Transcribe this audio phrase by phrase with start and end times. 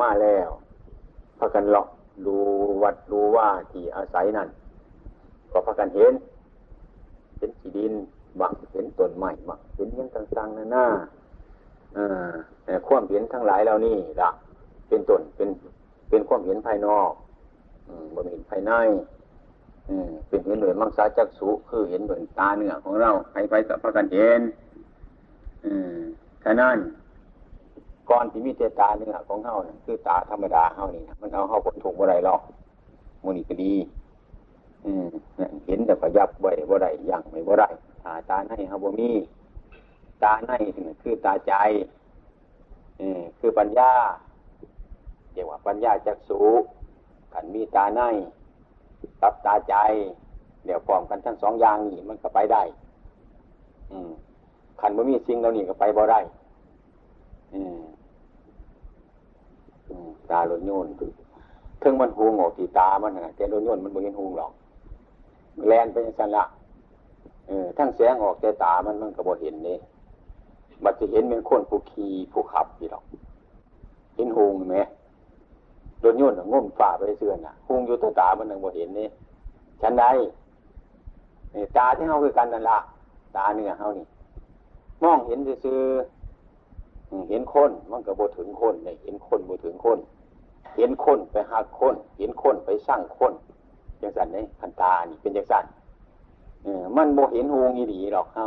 [0.00, 0.48] มาแล้ว
[1.38, 1.86] พากันเลาะ
[2.26, 2.36] ดู
[2.82, 4.48] วัดดูว่าที่อาศัยนั่น
[5.52, 6.12] ก็พากันเห็น
[7.38, 7.92] เห็นที่ดิน
[8.40, 10.86] บังเห็นต้นไม้บังเห็นยังต่างๆนานา
[11.96, 14.30] อ่าความเห็นทั้งหลายเหล่านี้ละ
[14.88, 15.48] เป็นต้นเป็น
[16.08, 17.12] เป็นความเห็นภายนอก
[18.14, 18.72] บ่เห็นภายใน
[20.28, 24.40] เป็นเห็นหน่วยมังสาจักสุคือเห็นหน่วยตาเนื้อของเราใครไปกับพากันเห็น
[26.40, 26.78] แค่นั้น
[28.10, 32.40] ก่อนที่มีเตตาเนื้อของเฮานี่คือตาธรรมดาเฮานี่นะมันเอาเฮาผลถูกบ่ได้หรอก
[33.22, 33.74] มูนี่ก็ดี
[34.84, 35.06] อืม
[35.66, 37.68] เห็นแต่ก็ยับไว้บ่ได้ยังไม่บ่ได้
[38.04, 39.10] ตาตาในเฮาบ่มี
[40.22, 40.52] ตาใน
[41.02, 41.52] คือตาใจ
[43.00, 43.92] อืมคือปัญญา
[45.32, 46.40] เรียกว่าปัญญาจักสู
[47.32, 48.00] ขันมีตาใน
[49.20, 49.74] กับตาใจ
[50.64, 52.62] เดี๋ยวพร้อมกันทั้งสองอย่างนี่มันก็ไปได้
[53.90, 54.10] อืม
[54.80, 56.20] ขันบ่มีสิ่งเหล่านี้ก็ไปบ่ได้
[57.54, 57.80] อืม
[60.30, 60.86] ตาลดโยน
[61.82, 64.52] ถึงมันหูงออกที่ตามันนะแต่ลดโยนมันบ่เห็นหูงหรอก
[65.68, 66.44] แลนไปสันละ
[67.46, 69.76] เออทั้งแสงออกแต่ตามันมันก็บ่เห็นนี่
[70.84, 73.04] บัดจะเห็นเป็นคนผู้ขี่ผู้ขับอยู่หรอก
[74.16, 74.78] เห็นหูงไหม
[76.00, 79.08] โดนโยนง่มฝ่าไปเสื่อนอะหูงอยู่ตัวตามันยังบ่เห็นนี่
[79.82, 80.04] ฉันใด
[81.76, 82.78] ตาที่เฮาคือกันนั่นละ
[83.36, 84.06] ตาเนื้อเฮานี่
[85.02, 85.78] มองเห็นซื่อ
[87.28, 89.98] เห็นคนมันก็บ่ถึงคนเนี่ยเห็นคนบ่ถึงคน
[90.76, 93.32] เห็นคนไปหักคน เห็นคนไปสร้างคน
[93.98, 95.64] อย่างสันเนี่ยขันตานี่เป็นอย่างสัน
[96.62, 98.46] เออมันบ่เห็นหูงีดีหรอกเข้า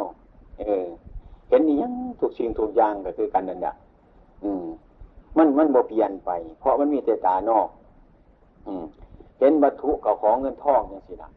[0.59, 0.86] เออ
[1.50, 3.73] เห็นนี่ยังถูกสิ่งถูกอย่างก็คือกันนั่นแหละ
[4.44, 4.66] อืม
[5.38, 7.67] มันมันบ่เปลี่ยนไป เพราะมันมีแต่ตานอก
[8.67, 8.83] อืม
[9.39, 11.30] เห็นวัตถุกับของเงินทองอย่างสิละ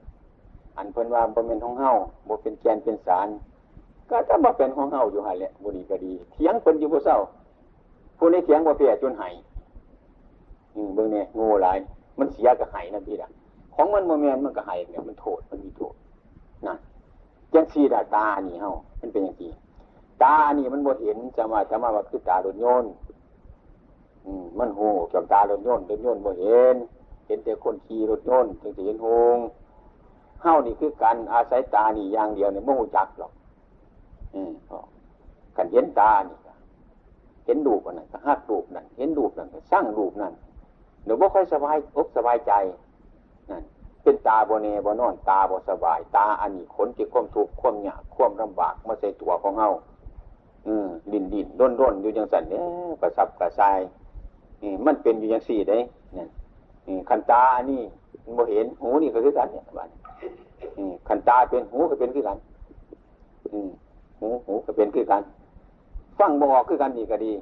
[0.76, 1.90] อันเพิ่นว่าบ่เป็นของเฮา
[2.28, 3.28] บ่เป็นแกนเป็นสาร
[4.10, 7.18] ก็ถ้ามาเป็นของเฮาอยู่หันแหละบุรีก็ดีเถียงคนอยู่ผู้เศร้า
[8.18, 9.34] ผู้นี้เถียงว่าเพียจนหาย
[10.94, 11.78] เบื้องเนี่ยงูหลาย
[12.18, 13.28] มันเสียกับหายนะพี่ละ
[13.74, 15.94] ของมันโมเมนมันก็หายเนี่ยมันโทษมันมีโทษ
[16.66, 16.78] นั่น
[17.54, 19.52] ยังสีดาตานี่เฮามันเป็นอย่างนี้
[20.22, 22.84] ตานี่มันบ่เห็นจะมาจะมาว่าคือตาโดนโยน
[24.24, 26.76] อืมมันหูจากตาโดนโยนโดนโยนบ่เห็น
[27.26, 29.06] เห็นแต่คนขี่รถโยนถึงจะเห็นห
[29.36, 29.38] ง
[30.42, 33.32] เฮานี่คือการอาศัยตานี่อย่างเดียวเนี่ยไม่หูจักหรอก
[35.56, 36.36] กันเห็นตานี่
[37.46, 40.32] เห็นดูปนั่นก็หักดูปนั่นเห็นดูปนั่นก็สร้างดูปนั่น
[41.04, 42.52] เดี๋ยวบ่ค่อยสบายอกสบายใจ
[43.50, 43.62] นั่น
[44.02, 49.70] เป็นตาโบเนบนอนตาบสบาย ตาอันนี้ขนจี่ความทุกข์ความหยาความลำบากมาใส่ตัวของเฮา
[50.66, 52.62] อืมดินดินร่นร่นอยู่ยังสันเนี่ย
[53.00, 53.78] กระซับกระซาย
[54.86, 55.78] มันเป็นอยู่ยังสี่ได้
[56.16, 56.28] นี่ย
[57.08, 57.82] ขันตาอันนี้
[58.24, 59.90] มันบ่เห็นหูนี่ก็คือกันเนี่ยบ้าน
[61.08, 62.38] ขันตาเป็นหูก็เป็นคือกัน
[63.52, 63.68] อืม
[64.26, 65.22] หูหูก็เป็นคือกัน
[66.18, 67.32] ฟังบอกคือกันดีก็ดี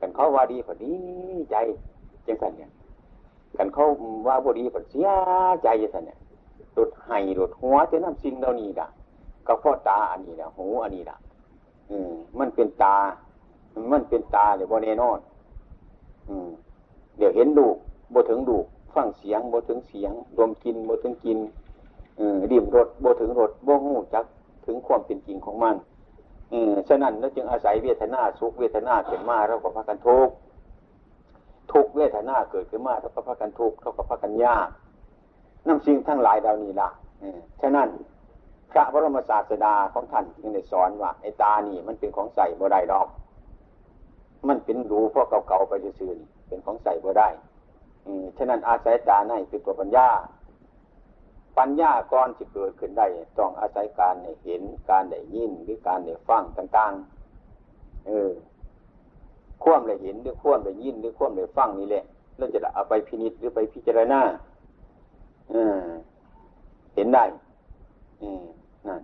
[0.00, 0.92] กันเขาว่าดีพอดี
[1.50, 1.56] ใจ
[2.26, 2.70] จังสันเนี่ย
[3.58, 3.84] กันเขา
[4.26, 5.08] ว่าบดีพอเสีย
[5.62, 6.18] ใจจังสันเนี่ย
[6.74, 8.86] หลุดไห้หลุดหัวจะน้ำสิ่งเหล่านี้ด่ะ
[9.46, 11.16] ก็เพราะตาอันนี้นะหูอันนี้ด่ะ
[11.90, 12.96] อืม มันเป็นตา
[13.92, 15.18] มันเป็นตาเดี๋ยวบนแน่นอน
[16.28, 16.48] อืม
[17.16, 17.66] เดี๋ยวเห็นดู
[18.14, 18.56] บ่ถึงดู
[18.94, 21.38] ฟังเสียงบ่ถึงเสียงดมกินบ่ถึงกิน
[22.18, 24.24] อืมดิ่มรสบ่ถึงรสบ่หูจัก
[24.66, 25.76] ถึงความเป็นจริงของมัน
[26.52, 30.28] อืมฉะนั้นเราจึงอาศัยเวทนาสุขเวทนาเกิดมาเราก็พากันทุก
[31.72, 34.68] ทุกเวทนาเกิดขึ้นมาเราก็พากันทุกเราก็พากันยาก
[35.66, 36.88] น้ำสิ่งทั้งหลายเหล่านี้ล่ะ
[37.62, 37.88] ฉะนั้น
[38.70, 43.08] พระบรมศาสดาของท่านยังได้สอนว่าไอ้ตานี่มันเป็นของใส่บ่ได้ดอก
[44.48, 47.28] มันเป็นรูเพราะเก่าๆไปซื่อๆเป็นของใส่บ่ได้
[48.36, 50.08] ฉะนั้นอาศัยตาในคือตัวปัญญา
[51.58, 53.06] ปัญญาก่อนที่เกิดขึ้นได้
[53.38, 58.30] ต้องอาศัยการเห็นการได้ยินหรือการได้ฟังต่างๆ เออ
[59.62, 62.04] ควมได้เห็นหรือควมได้ยินหรือควมได้ฟังนี่แหละ
[62.38, 64.20] เราจะเอาไปพินิจหรือไปพิจารณา
[65.50, 65.76] เออ
[66.94, 67.24] เห็นได้
[68.22, 68.44] อืม
[68.86, 69.00] นั่น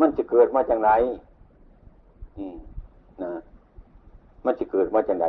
[0.00, 0.90] มันจะเกิดมาจากไหน
[2.36, 2.56] อืม
[3.22, 3.32] นะ
[4.44, 5.26] มันจะเกิดมาจากไหน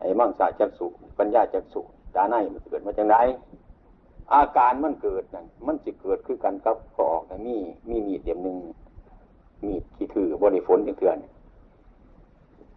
[0.00, 0.86] ไอ้มั่งสาจักสุ
[1.18, 1.80] ปัญญาจักสุ
[2.14, 3.16] ตาในมันเกิดมาจากไหน
[4.32, 7.56] อาการมันเกิดนั่นมันจะเกิดขึ้นกันกับกอกมี
[7.88, 8.56] มีมีดเดียมหนึ่ง
[9.62, 11.16] มีดที่ถือบริฝนอย่างเถื่อน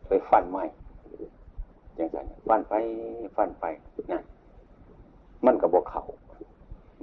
[0.08, 0.64] ไปฟันไม้
[1.96, 2.18] อย่างไร
[2.48, 2.74] ฟันไป
[3.36, 3.66] ฟันไป
[4.12, 4.24] นั่น
[5.46, 6.04] มันกับบกเขา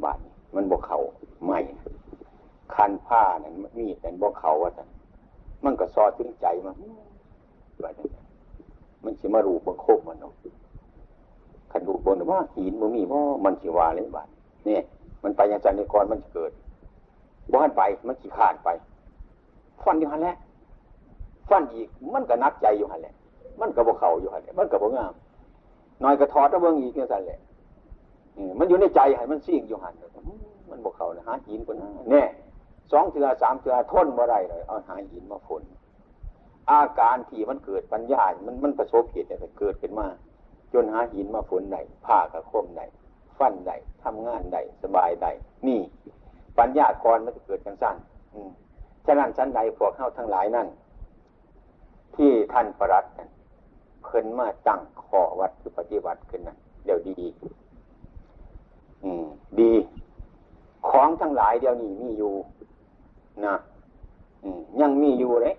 [0.05, 0.19] บาด
[0.55, 0.99] มันบกเขา
[1.45, 1.59] ไม่
[2.75, 4.85] คันผ้านั่นมีดนั่นบกเขาว่าแต่
[5.65, 6.77] มันก็ซอถึงใจมัน
[7.83, 7.91] ว่า
[9.05, 10.33] มันสิมารูปบังคบมันเนาะ
[11.71, 14.29] ขันรูบนว่าหินมันมีว่ามันสิวาเลยบาด
[14.69, 14.79] นี่
[15.23, 16.53] มันไปอย่างจันทร์กรมันจะเกิด
[17.53, 18.69] บ้านไปมันขี้ขาดไป
[19.85, 20.37] ฟันอยู่หันแหละ
[21.49, 23.15] ฟันอีกมันก็นักใจอยู่หันแหละ
[23.61, 25.13] มันก็บกเข่าอยู่หันแหละมันก็บกงาม
[26.03, 27.39] น้อยกระทอดตะเบิงอีกเนี่ยสั่นแหละ
[28.59, 29.95] มันอยู่ในใจให้มันซิ่งอยู่หัน
[30.71, 32.23] มันบอกเข่านะหาหินคนนั้นแน่
[32.93, 35.63] สองเถื่อสามเถื่อทนบ่ได้เลยเอาหาหินมาฝน
[36.71, 40.07] อาการที่มันเกิดปัญญา มันมันประสบเหตุเนี่ยเกิดขึ้นมา
[40.73, 42.87] จนหาหินมาฝนได้ผ้ากระคมได้
[43.39, 45.31] ฟันได้ทำงานได้สบายได้
[45.67, 45.81] นี่
[46.59, 47.97] ปัญญากรมันจะเกิดกันสั้น
[48.35, 48.41] อื
[49.07, 50.69] ฉะนั้นชั้นใดพวกเข้าทั้งหลายนั่น
[52.17, 53.29] ที่ท่านประรัตกัน
[54.03, 57.19] เพิ่นมาตั้งขอวัดคือปฏิบัติขึ้นนะเดี๋ยวดี
[59.05, 59.27] อืม
[59.61, 59.73] ดี
[60.89, 62.35] ของทั้งหลายเดี๋ยวนี้มีอยู่
[63.45, 63.55] นะ
[64.43, 65.57] อืมยังมีอยู่เลย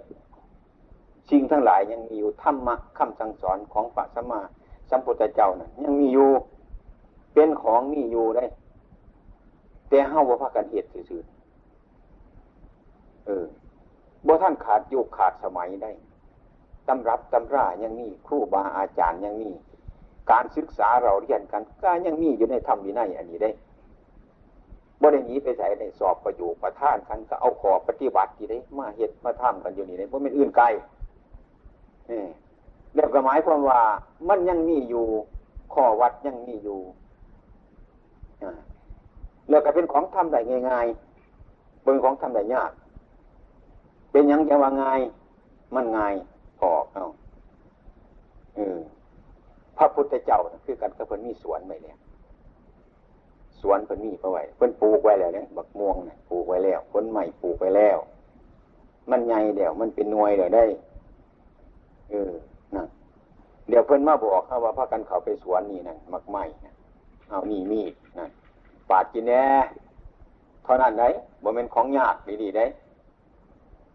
[1.30, 4.42] สิ่งทั้งหลายยังมีอยู่ธรรมะคำสั่งสอนของพระสัมมา
[4.90, 6.30] สัมพุทธเจ้านะ่ะยังมีอยู่
[7.36, 8.46] เป็นของมีอยู่ได้
[9.90, 11.24] แต่เฮาบ่พากันเหตุซื่อ
[13.26, 13.46] เออ
[14.26, 15.92] บ่ท่านขาดยุคขาดสมัยได้
[16.88, 19.50] ตำรับตำรายังมีครูบาอาจารย์ยังมี
[20.32, 23.52] การศึกษาเราเรียนกันก็ยังมีอยู่ในธรรมวินัยอันนี้ได้
[25.02, 30.66] บ่ได้หนีไปใส่ในสอบประโยชน์ประท่านกันก็เอาขอปฏิบัติที่ได้มาเหตุมาทำกันอยู่นี่ได้เพราะมันอื่นไกล
[32.08, 32.22] เนี่
[32.94, 33.82] เรียกหมายความว่า
[34.30, 35.06] มันยังมีอยู่
[35.74, 36.80] ข้อวัดยังมีอยู่
[39.50, 40.40] แล้วก็เป็นของทำได้
[40.70, 42.72] ง่ายๆเป็นของทำได้ยาก
[44.12, 45.00] เป็นยังจะว่าง่าย
[45.76, 46.14] มันง่าย
[46.60, 47.06] พอเอา
[48.56, 48.80] เออ
[49.78, 51.98] พระพุทธเจ้าคือกันกับเพิ่นมีสวนไว้เนี่ย
[53.62, 57.98] สวนเพิ่นมีเอาไว้เพิ่นปลูกไว้แล้วเนี่ยบักม่วงเนี่ยปลูกไว้แล้วผลใหม่ปลูกไว้แล้ว
[59.12, 60.66] มันใหญ่เดี๋ยวมันเป็นหน่วยเดี๋ยวได้
[62.10, 62.32] เออ
[62.76, 62.86] นะ
[63.70, 64.32] เดี๋ยวเพิ่นมาบอก
[64.64, 66.44] ว่าพากันเขาไปสวนนี่นั่นมักไม้
[67.30, 68.30] เอานี่มีดนั่น
[68.90, 69.44] ปาดกินแน่
[70.64, 71.04] เท่านั้นไหน
[71.44, 72.66] บ่เป็นของยากดีๆได้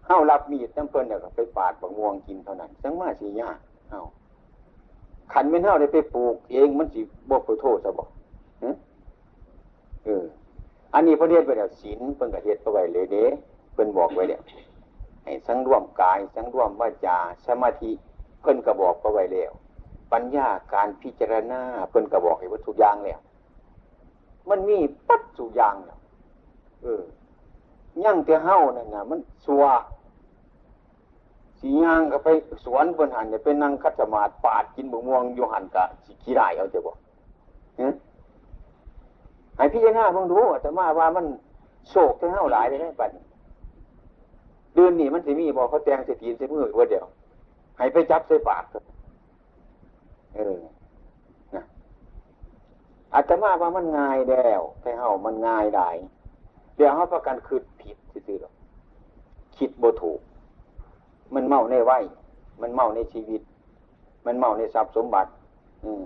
[0.06, 3.58] เฮารับมีดจังเพิ่นเนี่ยไปปาดบักม่วงกินเท่านั้นจังมาสิยาก
[3.90, 4.00] เฮา
[5.32, 8.04] ขันไม่เท่าได้ไปปลูก เองมันสิบ่ขอโทษซะบ่
[10.04, 10.24] เออ
[10.94, 13.24] อันนี้พระเทศไปแล้วศีลเพิ่นก็เฮ็ดเอาไว้เลยเด้
[13.72, 14.42] เพิ่นบอกไว้แล้ว
[15.24, 17.16] ให้สังรวมกาย สังรวมวาจา
[17.46, 17.90] สมาธิ
[18.40, 19.52] เพิ่นก็บอกเอาไว้แล้ว
[20.12, 21.60] ปัญญาการพิจารณา
[21.90, 23.20] เพิ่นก็บอกให้ว่าทุอย่างแล้ว
[24.50, 24.78] มันมี
[25.08, 25.98] ปัดสุอย่างแล้ว
[26.82, 27.02] เออ
[28.04, 29.64] ยั่งแต่เฮานั่นน่ะมันสัว
[31.60, 32.28] สีย่างก็ไป
[32.64, 36.96] สวนบนหันเนี่ยเป็นนั่งคัดสมาธิปาดกินบุม่วงอยู่หันกะสิขี้ได้เอาจะบอก
[39.56, 41.26] ให้พี่จะหน้ามึงดูแต่มาว่ามัน
[41.90, 43.10] โศกที่เฮาหลายเลยได้ปัด
[44.74, 47.06] เดือนนี้มันสิมีบอกเขาแตงเสตีนเสมือว่าเดียว
[47.78, 48.64] ให้ไปจับใส่ปาก
[50.36, 50.58] เออ
[51.54, 51.64] นะ
[53.14, 55.88] อาตมาว่ามันง่ายแล้วแต่เฮามันง่ายได้
[56.76, 58.54] เดี๋ยวเขาประกันคืดผิดซื่อๆหรอก
[59.56, 60.20] คิดบ่ถูก
[61.34, 61.92] มันเมาในไหว
[62.62, 63.40] มันเมาในชีวิต
[64.26, 65.30] มันเมาในทรัพย์สมบัติ
[65.84, 66.04] อืม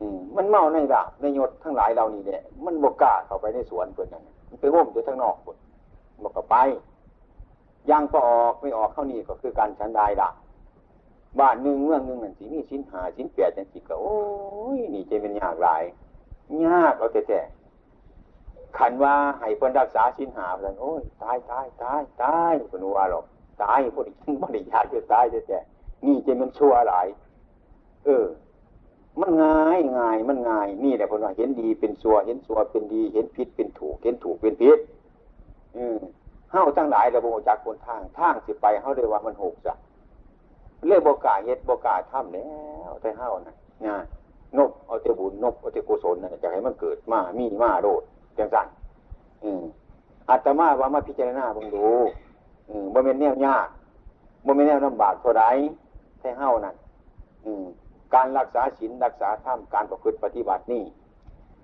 [0.00, 5.56] อืมมันเมาในดาบในยศทั้งหลายเรานี่เนี่ยมันบกกล้าเข้าไปในสวนเพื่อนนั่นมันไปง่มอยู่ทางนอกคน
[6.22, 6.56] บอกก็ไป
[7.90, 10.28] ยังก็ออกไม่ออกเข้านี่ก็คือการชันได้ละ
[11.40, 14.16] บ้านหนึ่งเมืองหนึ่งนั่นสิมีชิ้นหาชิ้นแปดจังสิก็โอ้
[14.76, 15.82] ยนี่จะเป็นยากหลาย
[16.66, 17.40] ยากเอาแต่แต่
[18.78, 23.24] ขันว่าให้เพิ่นรักษาชิ้นหาเพิ่นโอ้ยตายตายตายตายเพิ่นว่าหรอก
[23.62, 25.58] ตายพวกนี้ไม่ได้ยากจะตายแต่แต่
[26.06, 27.06] นี่จะมันชั่วหลาย
[28.04, 28.26] เออ
[29.20, 34.78] มันง่ายง่ายมันง่าย นี่แหละผมว่าเห็นดีเป็นชั่วเห็นชั่วเป็นดี เห็นผิดเป็นถูก เห็นถูกเป็นผิด
[35.76, 35.98] อืม
[36.50, 39.74] เฮ้าตั้งหลายระบบจากคนทางทางสิไปเฮ้าเลยว่ามันหกจ้ะ
[40.86, 42.48] เรื่องบกาเฮ็ดบกาถ้ำแล้
[42.88, 43.54] วแต่เฮ้านะ
[43.86, 44.04] งาน
[44.58, 48.02] นบเอาเตบุญนบเอาเตกุศลนั่นจะให้มันเกิดมามีมาโรด
[48.38, 48.66] จังสั่น
[49.44, 49.62] อืม
[50.28, 51.86] อาตมาว่ามาพิจารณาบังดู
[52.68, 53.68] อืมบ่เป็นแนวยาก
[54.44, 55.44] บ่เป็นแนวลำบากเท่าไร
[56.18, 56.76] แท้เฮ้านั่น
[58.14, 60.84] การรักษาศีลรักษาธรรมการประพฤติปฏิบัตินี่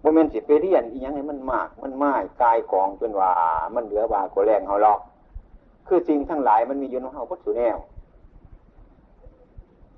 [0.02, 3.31] บ่เป็นสิไปเรียนอีหยังให้มันมาก มันไม้กายกองจนว่า
[3.75, 5.00] มันเหลือบาก็แรงเฮาหรอก
[5.87, 7.76] คือสิ่งทั้งหลายมันมีอยู่ในเฮาพุทธแนว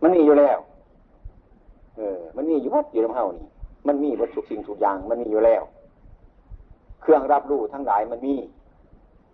[0.04, 0.58] มันมีอยู่แล้ว
[1.96, 3.46] เออ มันมีอยู่วัดอยู่ในเฮานี่
[3.86, 5.62] มันมีวัตถุสิ่งทุกอย่าง มันมีอยู่แล้ว
[7.00, 8.34] เครื่องรับรู้ทั้งหลายมันมี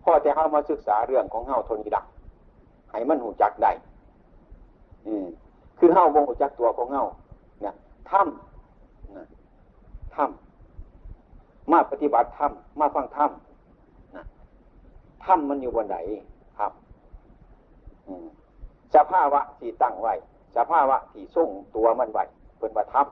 [0.04, 2.04] พ่อแจะเข้ามาศึกษาเรื่องของเฮาทนีดัก
[2.90, 3.72] ให้มันหูจักได้
[5.06, 5.26] อืม
[5.78, 7.04] คือเฮาบงหูจักตัวของเฮา
[7.60, 7.74] เนี่ย
[8.10, 9.26] ถ้ำนะ
[10.14, 14.24] ถ้ำมาปฏิบัติถ้ำมาฟังถ้ำนะ
[15.24, 15.96] ถ้ำมันอยู่บนไหน
[16.58, 16.72] ครับ
[18.94, 20.14] สภาวะที่ตั้งไว้
[20.57, 22.19] สภาวะที่ส่งตัวมันไหว
[22.59, 23.02] เป็นว่าถ้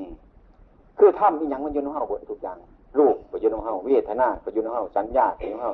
[0.00, 2.56] ำคือถ้ำอีหยังมันยู่นเฮาบนทุกอย่าง
[2.98, 5.72] รูปก็ยู่นเฮาเวทนาก็ยู่นเฮาสัญญาอยู่นเฮา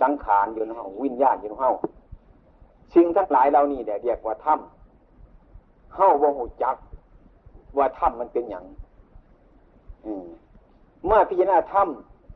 [0.00, 1.70] สังขารยู่นเฮาวิญญาณยู่นเฮา
[2.94, 6.76] สิ่งทั้งหลายเหล่านี้เนี่ยเรียกว่าถ้ำเฮาบ่หูจัก
[7.78, 8.64] ว่าถ้ำมันเป็นอย่าง
[11.06, 11.82] เมื่อพิจารณาถ้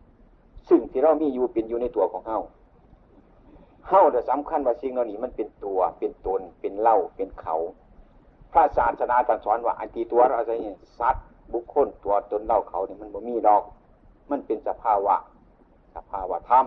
[0.08, 2.38] ำซึ่งที่เรามีอยู่เป็นอยู่ในตัวของเฮา
[3.88, 7.56] เฮาแต่สำคัญว่าสิ่งเหล่านี้มันเป็นตัว เป็นตน เป็นเล่า เป็นเขา
[8.52, 10.52] พระศาสนาตรัสสอนว่าอันที่ตัวเราอะไร
[10.98, 13.62] สัตว์บุคคลตัวตนเราเขาเนี่ยมันบ่มีดอก
[14.30, 15.14] มันเป็นสภาวะ
[15.94, 16.66] สภาวะธรรม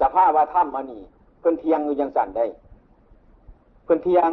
[0.00, 1.02] สภาวะธรรมอันนี้
[1.40, 2.46] เพิ่นเที่ยงอยู่จังซั่นได้
[3.84, 4.30] เพิ่นเที่ยง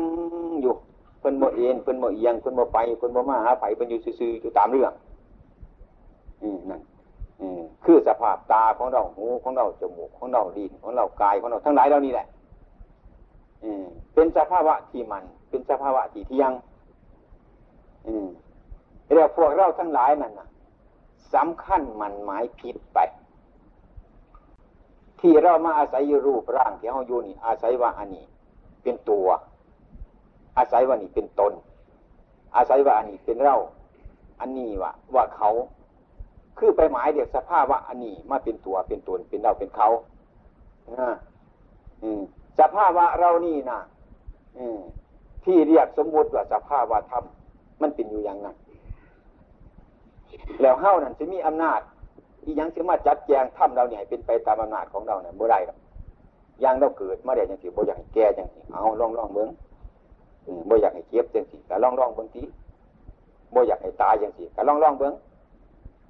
[0.61, 0.73] อยู่
[1.19, 4.93] เพิ่นบ่เอนเพิ่นบ่เอียงเพิ่นบ่ไปเพิ่นบ่มาหาไผเพิ่นอยู่ซื่อๆอยู่ตามเรื่อง
[6.41, 6.81] อืมนั่น
[7.85, 12.27] คือสภาพตาของเราหูของเราจมูกของเราลิ้นของเรากายของเราทั้งหลายเหล่านี้แหละ
[14.13, 16.51] เป็นสภาวะที่มัน เป็นสภาวะที่เที่ยง
[19.13, 20.47] เรียกพวกเราทั้งหลายนั่นนะ
[21.35, 22.99] สำคัญมันหมายผิดไป
[25.19, 28.25] ที่เรามาอาศัยรูปร่างที่เราอยู่นี่ อาศัยว่าอันนี้
[28.83, 29.27] เป็นตัว
[30.57, 31.53] อาศัยว่านี่เป็นตน
[32.55, 33.55] อาศัยว่าอันนี้เป็นเรา
[34.39, 35.49] อันนี้ว่าว่าเขา
[36.57, 39.87] คือไปหมายเดียกสภาพว่าอันนี้มาเป็นตัวเป็นตนเป็นเราเป็นเขา
[42.59, 43.79] สภาพว่าเรานี่นะ
[45.45, 47.23] ที่เรียกสมมติว่าสภาพว่าธรรม
[47.81, 48.55] มันเป็นอยู่อย่างนั้น
[50.61, 51.79] แล้วเฮ้านั่นจะมีอำนาจ
[52.43, 55.77] ที่ยังสามารถจัดแจงถ้ำเราเนี่ยเป็นไปตามอำนาจของเราเนี่ยเมื่อไรหรอก
[56.63, 59.49] ยังเราเกิดมาได้ยังสิบ่อยากให้แก่ยังสิเอาลองลองเบิ้ง
[60.69, 62.43] บ่อยากให้เจ็บยังสิแต่ลองลองเบิ้งที
[63.53, 65.13] บ่อยากให้ตายยังสิแต่ลองลองเบิ้ง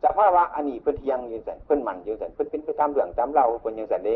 [0.04, 4.16] สภาวะอันนี้เพิ่นเทียงอยู่สันเพิ่นมันอยู่สันเพิ่นเป็นไปตามเรื่องตามเล่าเพิ่นยังสันเด้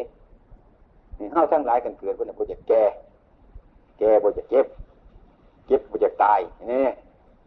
[1.33, 2.83] เฮาทั้งหลายกันเกิดเพิ่นบ่จะแก่
[3.99, 4.65] แก่บ่จะเจ็บ
[5.67, 6.39] เจ็บบ่จะตาย
[6.71, 6.85] นี่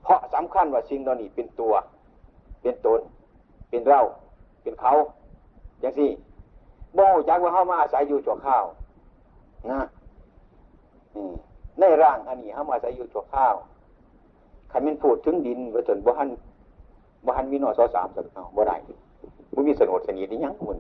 [0.03, 1.73] เพราะสำคัญว่าสิ่งเหล่านี้เป็นตัว
[2.63, 3.01] เป็นตน
[3.71, 4.01] เป็นเรา
[4.63, 4.93] เป็นเขา
[5.81, 6.11] อย่างสี่
[6.99, 8.65] บ่จักว่าเฮามาอาศัยอยู่ชั่วข้าว
[9.71, 9.81] นะ
[11.81, 13.55] ในร่างอันนี้เฮามาอาศัยอยู่ชั่วข้าว
[14.71, 16.29] คันมันพูดถึงดินว่าจนบ่ทัน
[17.29, 18.77] บ้านมีนอสอสามสักเอาบ่ได้
[19.55, 20.79] บ่มีสนดสนิทนี่ยังมัน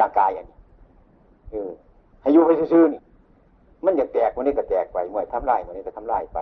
[0.00, 0.56] ร่างกายอันนี้
[1.50, 1.70] เออ
[2.20, 3.00] ให้อยู่ไปซื่อๆนี่
[3.84, 6.38] มันอยากแตกวันนี้ก็แตกไปเมื่อทำลายวันนี้ก็ทำลายไป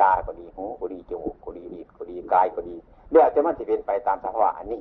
[0.00, 2.74] ตาก็ดีหูก็ดีจมูกก็ดีดีก็ดีกายก็ดี
[3.10, 4.80] เดี๋ยวจะมันจะเป็นไปตามสภาวะอันนี้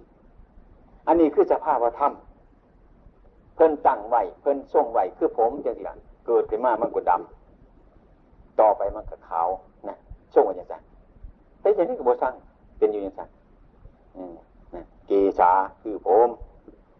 [1.07, 2.11] อันนี้คือสภาวะธรรม
[3.55, 9.47] เพิ่นตั้งไว้เพิ่นส่งไว้คือผมจังสิล่ะเกิดขึ้นมามันก็ดำต่อไปมันก็ขาว
[9.87, 9.97] นะ
[10.33, 10.75] ส่งไว้จังไง
[11.61, 12.33] แต่อย่างนี้ก็บ่สร้าง
[12.79, 13.29] เป็นอยู่อย่างนั้น
[15.07, 16.29] เกษาคือผม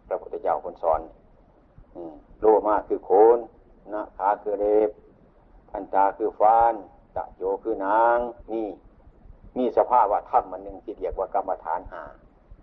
[0.07, 1.01] พระพุทธเจ้าคนสอน
[2.39, 3.37] โลมาคือโคน
[3.93, 4.89] นะขาคือเรบ
[5.69, 6.73] พันตาคือฟาน
[7.15, 8.17] ตะโยคือนาง
[8.53, 8.67] นี่
[9.57, 12.03] มีสภาพว่าธรรมมันหนึ่งที่เรียกว่ากรรมฐานหา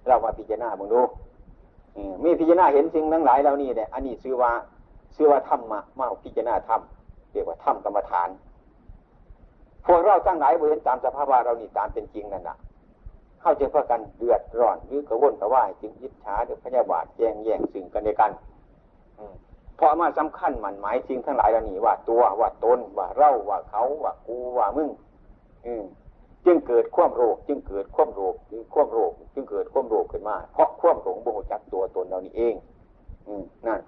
[0.06, 1.02] เรามาพิจารณาบึงดู
[2.24, 4.52] มีพิจารณาเห็นสิ่งทั้งหลายเหล่านี้เนี่ยอันนี้ชื่อว่า
[5.16, 6.80] ชื่อว่าธรรมมามาพิจารณาธรรม
[7.32, 8.28] เรียกว่าธรรมกรรมฐาน
[9.86, 12.56] พวกเราทั้งหลายเห็นตามสภาพว่าเรานี่ตามเป็นจริงนั่นแหละ
[13.46, 18.32] เข้าใจพากันเดือดร้อนหรือกระวนกระวายจึงยิดช้าหรือพยาบาทแย่งแย่งสิ่งกันในกัน
[19.76, 24.90] เพราะมาสำคัญมันหมายจริงทั้งหลายเหล่านี้ว่าตัวว่าตนว่าเราว่าเขาว่ากูว่ามึง
[26.46, 32.54] จึงเกิดความโรค จึงเกิดความโรคจึงความโรค จึงเกิดความโรคขึ้นมา เพราะความหลงบ่จักตัวตนเรานี่เอง
[33.26, 33.34] อื
[33.66, 33.80] นั่น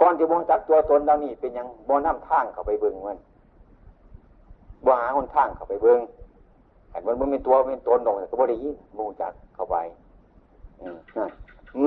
[0.00, 3.18] ก่อนจะบ่จักตัวตนเรานี่เป็นยังบ่น้ำทางเข้าไปเบิ้งมัน
[4.84, 6.00] บ่หาคนทางเข้าไปเบิ้ง
[6.96, 9.76] อันมันมันเป็นตัวเป็นตนตรงก็บ่ได้ยินมูจักเข้าไป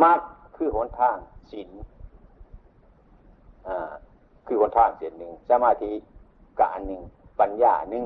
[0.03, 0.19] มัก
[0.55, 1.15] คือหนทาง
[1.51, 1.69] ศีล
[3.67, 3.91] อ่า
[4.47, 5.91] คือหนทางเสียหนึ่งสมาธิ
[6.59, 7.01] กอันหนึ่ง
[7.39, 8.03] ปัญญาหนึ่ง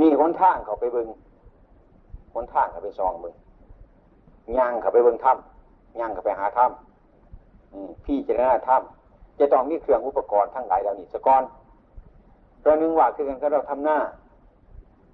[0.00, 1.08] มีหนทางเขาไปเบิง
[2.34, 3.34] หนทางเขาไปซองเบิง
[4.56, 11.42] ย่างเขาไปเบิงถ้ำย่างเขาไปหาถ้ำพี่จะน่าถ้ำจะต้องมีเครื่องอุปกรณ์ทั้งหลายเหล่านี้สกอน
[12.62, 13.98] เราหนึ่งว่าคือกันก็เราทำหน้า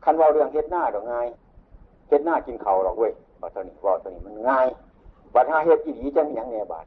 [0.05, 1.27] คันว่าเรื่องเฮ็ดหน้าดอกง่าย
[2.09, 4.67] เฮ็ดหน้ากินเขาหรอกเว้ยว่าตัวนี้ว่าตัวนี้มันง่าย
[5.35, 6.87] บัดห้าเฮ็ดอีดีจะมีอย่างแน่บาด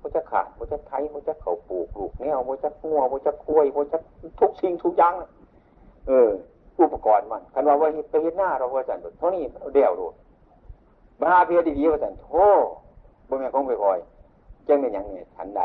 [0.00, 3.98] มันจะขาดมันจะไทยมันจะเขาปลูกปลูกแนวมันจะงัวมันจะคุยมันจะ
[4.40, 5.12] ทุกสิ่งทุกอย่าง
[6.08, 6.28] เออ
[6.80, 9.42] อุปกรณ์มันคันว่าว่าไปเฮ็ดหน้าเราว่าสันเท่านี้
[9.74, 10.06] เดี่ยวดู
[11.18, 12.46] บัดห้าเพียดีๆว่าสันโธ่
[13.28, 13.98] บ่แม่นของไปคอย
[14.68, 15.62] จังเป็นอย่างนี้ฉันใด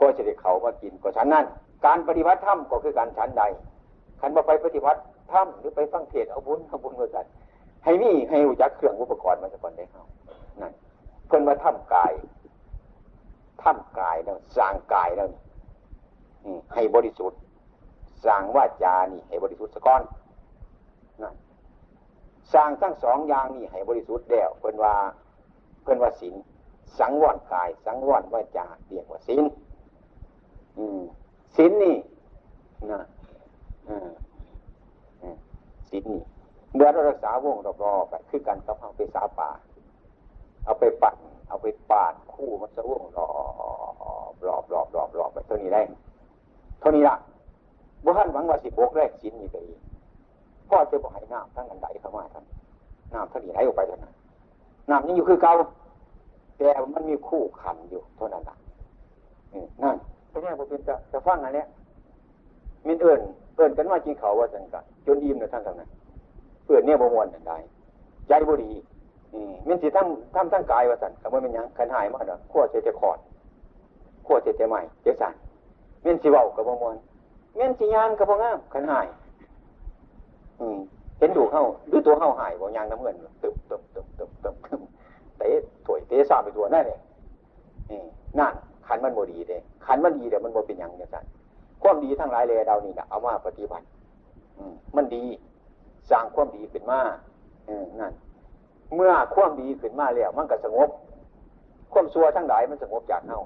[0.00, 1.44] ก็จะได้เขามากินก็ฉันนั้น
[1.86, 3.42] การปฏิบัติธรรมก็คือการฉันใด
[4.20, 4.98] คันมาไปปฏิบัติ
[5.32, 7.26] ถ้ำหรือไปฟังเทศเอาบุญเอาบุญมาจัด
[7.84, 10.04] ให้มีให้รู้จักเครื่องอุปกรณ์มันจะก่อนได้เขา
[10.60, 10.72] นั่น
[11.26, 12.12] เพิ่นมาถ้ำกาย
[13.62, 17.38] ถ้ำกายแล้วสร้างกายแล้วนี่ให้บริสุทธิ์
[18.24, 20.02] สร้างวาจานี่ให้บริสุทธิ์สะก้อน
[21.22, 21.34] นั่น
[22.54, 24.94] สร้างทั้งสองอย่างนี่ให้บริสุทธิ์แล้วเพิ่นว่า
[25.82, 26.34] เพิ่นว่าศีล
[26.98, 29.44] สังวรกาย สังวรวาจาเรียกว่าศีล
[31.56, 31.96] ศีลนี่
[32.90, 33.00] นะ
[35.90, 36.22] ศีลนี่
[36.74, 39.50] เมื่อเรารักษาวงรอบๆไปคือการกับเอาไปสาป่า
[40.64, 41.16] เอาไปปั่น
[41.48, 43.26] เอาไปปาดคู่มันจะวงรอ
[44.32, 45.82] บรอบรอบรอบรอบไปเท่านี้ได้
[46.80, 47.16] เท่านี้ละ
[48.04, 49.80] บุหันหวังว่าสิบกแรกศีลนี่ไปอีก
[50.68, 52.44] พ่อจะบอกให้น้ำทั้งอันใดเข้ามาทั้ง
[53.14, 54.12] น้ำทั้งนี้ไหลออกไปเท่านั้น
[54.90, 55.52] น้ำยังอยู่คือเก่า
[56.58, 58.56] แต่มันมีคู่ขันอยู่เท่านั้นละ
[59.82, 59.96] นั่น
[60.28, 61.66] เพราะนี่ผมเป็นจะจะฟังอันเนี้ย
[62.86, 63.20] มินเอิญ
[63.56, 65.90] เอิญกันว่ากินเขาว่าสังกัด จนอิ่มเลยทั้งทำนั้น
[66.64, 67.52] เพื่อนเนี่ยบวมวนอันใด
[68.28, 68.70] ใจบุรี
[69.68, 73.18] มินสิทั้งทั้งทั้งกายว่าสันคำว่ามันยังขันหายมากเนาะขั้วเจเจคอด
[74.26, 75.34] ขั้วเจเจใหม่เจสัน
[76.04, 76.96] มินสิเว้ากับบวมวน
[77.58, 79.06] มินสิยานกับพวงามขันหาย
[81.18, 84.80] เห็นดูเข้าหรือตัวเข้าหายบ่ยางน้ำเงินตึบตึบตึบตึบตึบตึบ
[85.38, 85.48] เตะ
[85.86, 86.98] ถวยเตะสาบไปตัวนั่นเลย
[88.38, 88.54] นั่น
[88.86, 91.24] ขันมันโมดีเด้ขันมันดีเดี๋ยวมันโมเป็นย่างเนี่ยสัน
[91.82, 93.84] ความดีทั้งหลายเลยเรานี่นะเอามาปฏิบัติ
[94.96, 95.24] มันดี
[96.10, 97.00] สร้างความดีขึ้นมา
[97.68, 98.12] อนั่น
[98.94, 100.88] เมื่อความดีขึ้นมาแล้วมันก็สงบ
[101.92, 103.40] ความชั่วทั้งหลายมันสงบจากเน่า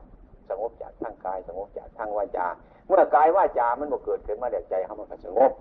[0.50, 2.46] สงบจากทางกาย สงบจากทางวาจา
[2.86, 5.52] เมื่อกายวาจามันบ่เกิดขึ้นมาแด่ใจเขามันก็สงบ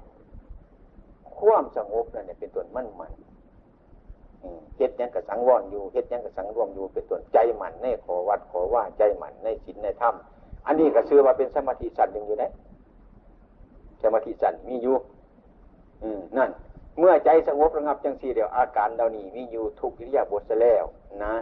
[1.39, 3.12] ความสงบนั่นเนี่ยเป็นตัวมั่นมัน
[4.77, 10.15] เฮ็ดยังกับสังวรอยู่เฮ็ดยังกับสังรวมอยู่เป็นตัวใจหมันในขอวัดขอว่าใจหมันในศีลในธรรม
[10.65, 12.51] อันนี้ก็ซื้อว่าเป็นสมาธิสันหนึ่งอยู่นะ
[14.03, 14.96] สมาธิสันมีอยู่
[16.38, 16.50] นั่น
[17.00, 20.86] เมื่อใจสงบระงับจังสีเดียวอาการเหล่านี้มีอยู่ทุกอิริยาบถแล้ว
[21.24, 21.34] นะ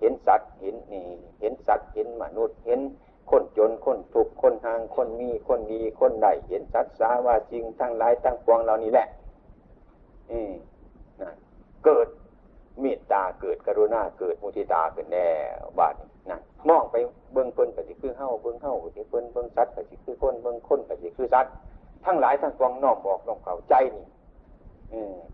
[0.00, 1.06] เห็นสัตว์เห็นนี่
[1.40, 2.80] เห็นสัตว์เห็นมนุษย์เห็น
[3.30, 9.06] คนจนคนทุกคนห่างคนมีคนดีคนใดเห็นสัตว์สาว่าจริงทั้งหลายทั้งปวงเหล่านี้แหละ
[11.20, 11.36] นั่น
[11.84, 12.08] เกิด
[12.80, 15.26] เมตตาเกิดกรุณาเกิดมุทิตาเกิดแน่
[15.78, 15.94] บาด
[16.30, 16.96] นั่นมองไป
[17.32, 21.52] เบื้องเพิ่นก็สิคือเฮ้าเบื้องเฮ้าก็สิเพิ่นเบื้องสัตว์ก็สิคือคนเบื้องคนก็สิคือสัตว์
[22.04, 24.06] ทั้งหลายทั้งปวงน้อมบอกน้อมเข้าใจนี่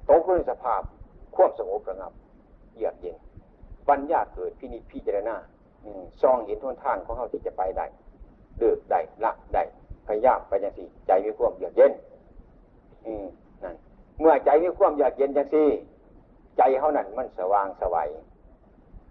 [0.09, 0.83] ตกในสภาพ
[1.35, 2.13] ควบสงบระงับ
[2.77, 3.17] เยือกเย็น
[3.89, 5.37] ปัญญาเกิดพินิจพิจารณา
[6.23, 7.87] ซองเห็นทนทางของเขาที่จะไปได้
[8.59, 9.63] เลือกได้ละได้
[10.07, 11.93] พยายามไปอย่างสี่ใจมีความเยือกเย็น
[13.63, 13.77] นั่น
[14.21, 15.69] เมื่อใจมีความเยือกเย็นอย่างสี่
[16.59, 18.09] ใจเขานั่นมันสว่างสวัย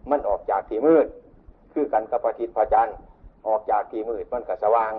[0.09, 1.07] มันออกจากที่มืด
[1.73, 2.89] คือกันกับพระอาทิตย์พจัน
[3.47, 4.93] ออกจากที่มืดมันก็สว่าง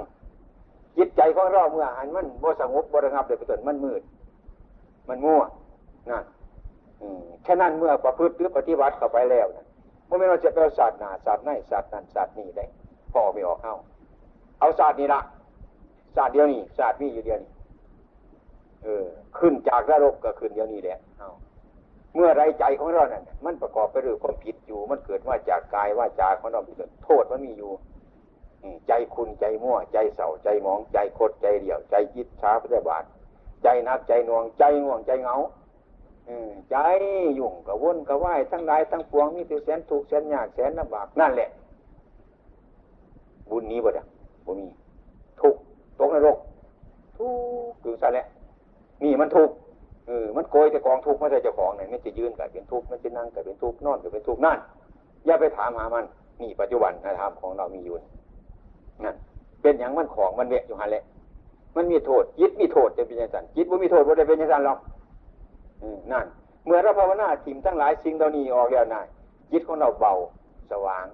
[0.97, 4.03] จิตใจของเราเมื่อหันมันบ่สงบบระงับเลยไปต้นมันมืด
[5.09, 5.43] มันมั่ว
[6.11, 6.25] นั่น
[7.45, 9.67] แค่นั้นเมื่อประพฤติหรือปฏิบัติเข้าไปแล้วนะ
[10.09, 12.65] มื่อไม่เราจะไปเอาศาสตร์หนาศาสตร์นั่นศาสตร์นั้นศาสตร์นี้ได้
[13.13, 13.77] พอไม่ออกเข้า
[14.61, 15.21] เอาศาสตร์นี้ละ
[16.17, 17.51] ศาสตร์เดียวนี้ศาสตร์มีอยู่เดียวนี้
[18.83, 19.05] เออ
[19.39, 21.31] ขึ้นจากนรกก็ขึ้นเดียวนี้แหละเอา
[22.15, 26.61] เมื่อไรใจของเราเนี่ยมันประกอบไปด้วยความผิดอยู่ มันเกิดว่าจากกายว่าจากของเรา
[27.05, 27.71] โทษมันมีอยู่
[28.89, 33.05] ใจคุณใจมั่ว ใจเศร้าใจมอง ใจโคตรใจเดี่ยว ใจยิดช้าพระบาท
[33.63, 35.37] ใจนักใจนวง ใจง่วงใจเหงา
[36.71, 36.77] ใจ
[37.39, 41.49] ยุ่งกับวนกับไหวทั้งหลายทั้งปวงมีแต่แสนถูกแสนยากแสนลำบากนั่นแหละ
[43.51, 44.05] บุญนี้บ่ดะ
[44.47, 44.67] บ่มี
[45.41, 45.55] ทุก
[45.99, 46.37] ตกนรก
[47.19, 47.29] ทุ
[47.71, 48.27] กคือซะแหละ
[49.05, 49.51] นี่มันทุก
[50.07, 54.59] เออมันโกยแต่กองทุกไม่ใช่เจ้าของเนี่ยมันจะยืนกับเป็นทุกมันจะนั่งกับเป็นทุกนอนกับเป็นทุกนั่น
[55.27, 56.05] อย่าไปถามหามัน
[56.41, 57.95] นี่ปัจจุบันนะธรรมของเรามีอยู่
[59.05, 59.17] นั่น
[59.63, 61.05] เป็นอย่างมันของมันเวะอยู่หันแหละ
[61.77, 64.79] มันมีโทษยิดมีโทษจะเป็นยังไงจิตว่มีโทษว่าจะเป็นยังไงหรอก
[66.13, 66.27] นั่น
[66.65, 69.03] เมื่อเราภาวนาทิมทั้งหลายสิ่งเหล่านี้ออกแล้วนะ
[69.53, 70.15] จิตของเราเบา
[70.71, 71.07] สว่าง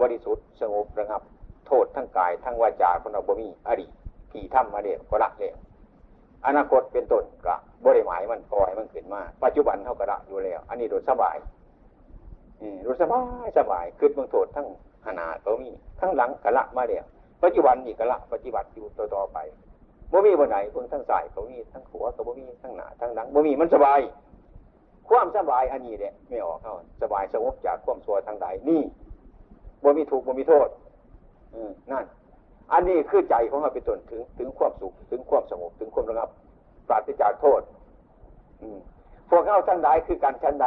[0.00, 1.22] บริสุทธิ์สงบระงับ
[1.66, 3.90] โทษทั้งกายทั้งวาจาของเราบ่มีอดีต
[4.32, 5.52] ที่ทำมาเดียวก็ละเลย
[6.46, 7.54] อนาคตเป็นต้นก็
[7.86, 11.36] บริหมายมันปล่อยมันขึ้นมา ปัจจุบันเท่ากระอยู่แล้ว อันนี้โดยสบาย
[12.84, 14.66] รู้สบายสบายคือบางโทษทั้ง
[15.06, 17.04] ขนาดก็มี ทั้งหลังกะละมาเดียว
[17.42, 19.38] ปัจจุบันนี่กะละปฏิบัติอยู่ต่อต่อไป
[20.12, 24.00] บ่มีบนไหนเพิ่งทั้งสายเขามีทั้งขัวเขาบ่มีทั้งหนาทั้งหลังบ่มีมันสบาย
[25.08, 28.82] ความสบายอันนี้เนี่ยไม่ออกเขาสบายสงบจากความสัวทางใดนี่
[29.82, 30.68] บ่มีถูกบ่มีโทษ
[31.54, 31.60] อื
[31.90, 32.04] นั่น
[32.72, 36.28] อันนี้คือใจของเราเป็นต้นถึง ถึงความสุขถึงความสงบถึงความระงับ
[36.88, 37.60] ปราศจากโทษ
[38.60, 38.78] อืม
[39.30, 40.66] พวกเขาทั้งหลายคือการชั้นใด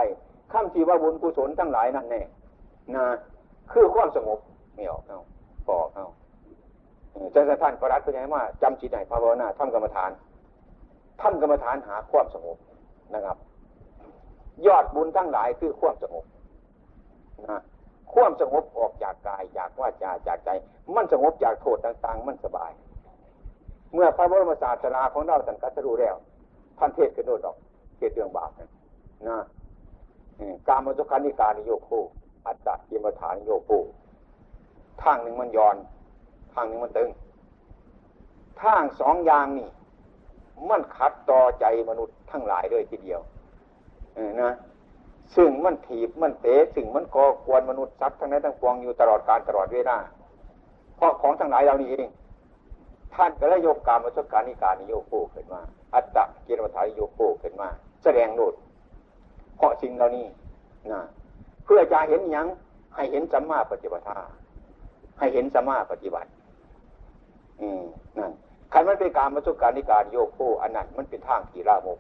[0.52, 2.22] ข้ามทีว่าบุญกุศลทั้งหลายนั่นแน่
[2.96, 3.06] นะ
[3.72, 4.40] คือความสงบ
[4.76, 5.20] ไม่ออกเขา
[5.68, 6.06] ปอกเขา
[7.32, 10.12] เจ้าท่านประรัตเป็นไงว่าจำจิตไหนภาวนาทำกรรมฐาน
[11.22, 12.58] ทำกรรมฐานหาความสงบ
[13.16, 13.38] นะครับ
[14.68, 16.26] ยอดบุญทั้งหลายคือความสงบ
[17.50, 17.62] นะ
[18.14, 20.50] ความสงบออกจากกายจากว่าจาจากใจ
[20.96, 22.72] มันสงบจากโทษต่าง ๆ มันสบาย
[23.94, 26.16] เมื่อพระบรมศาสนาของเราสังกัสรู้แล้ว
[26.80, 27.58] ท่านเทศกันโดดอก
[27.98, 29.40] เทศเรื่องบาปนะ
[30.68, 31.90] การมสุขานิการนิโยโค
[32.46, 33.70] อัตตะยิมฐานโยโค
[35.02, 35.76] ทางหนึ่งมันย้อน
[36.54, 37.10] ทางหนึ่งมันตึง
[38.62, 39.70] ทางสองอย่างนี่
[40.70, 43.22] มันขัดต่อใจมนุษย์ทั้งหลายด้วยทีเดียว
[44.16, 44.52] เออนะ
[45.36, 49.98] ซึ่งมันถีบมันเตะซึ่งมันก่อกวนมนุษย์สัตว์ทั้งนั้นทั้งปวงอยู่ตลอดการตลอดเวลา
[50.96, 52.10] เพราะของทั้งหลายเหล่านี้เอง
[53.16, 55.62] ท่านก็เลยยกการมาชกการนิการนิโยโกขึ้นมา
[55.94, 57.70] อัตตะกิรมัฐานิโยโกขึ้นมา
[58.04, 58.54] แสดงโลด
[59.58, 60.26] เพราะสิ่งเหล่านี้
[60.92, 61.02] นะ
[61.66, 62.48] เพื่อจะเห็นยัง
[62.96, 64.04] ให้เห็นสัมมาปฏิบัติ
[65.20, 66.30] ให้เห็นสัมมาปฏิบัติ
[67.62, 67.84] อืม
[68.18, 68.32] นั่น
[68.74, 72.00] คันมันเป็นการมาสุการนิการโยโคอันนั้นมันเป็นทางกีรามก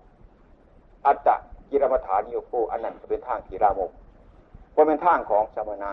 [1.06, 1.36] อัตตะ
[1.69, 3.91] กิรมฐานโยโคอันนั้นเป็นทางกีรามก
[4.71, 5.91] เพราเป็นทางของสมณะ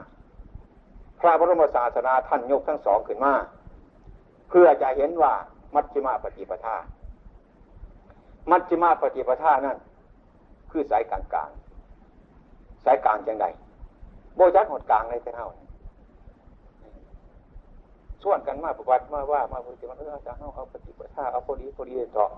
[1.21, 3.33] พระบรมศาสนาท่านยกทั้งสองขึ้นมา
[4.49, 5.33] เพื่อจะเห็นว่า
[5.75, 6.77] มัชฌิมาปฏิปทา
[8.51, 9.79] มัชฌิมาปฏิปทานั่น
[10.71, 11.51] คือสายกลางกลาง
[12.85, 13.47] สายกลางจังใด
[14.37, 15.49] โบจักหดกลางในเท่า
[18.23, 22.31] ส่วนกันมาประวัติมาว่ามาพุทธิมันเออจะเอาเอาปฏิปทาเอาพอดีพอดีเจาะ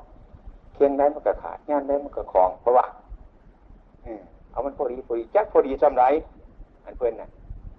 [0.74, 2.86] เคียงได้มันก็ขาดงานได้มันก็คลองเพราะว่า
[4.52, 6.04] เอามันพอดีพอดีจักพอดีจำไร
[6.84, 7.28] อันเพื่อนน่ะ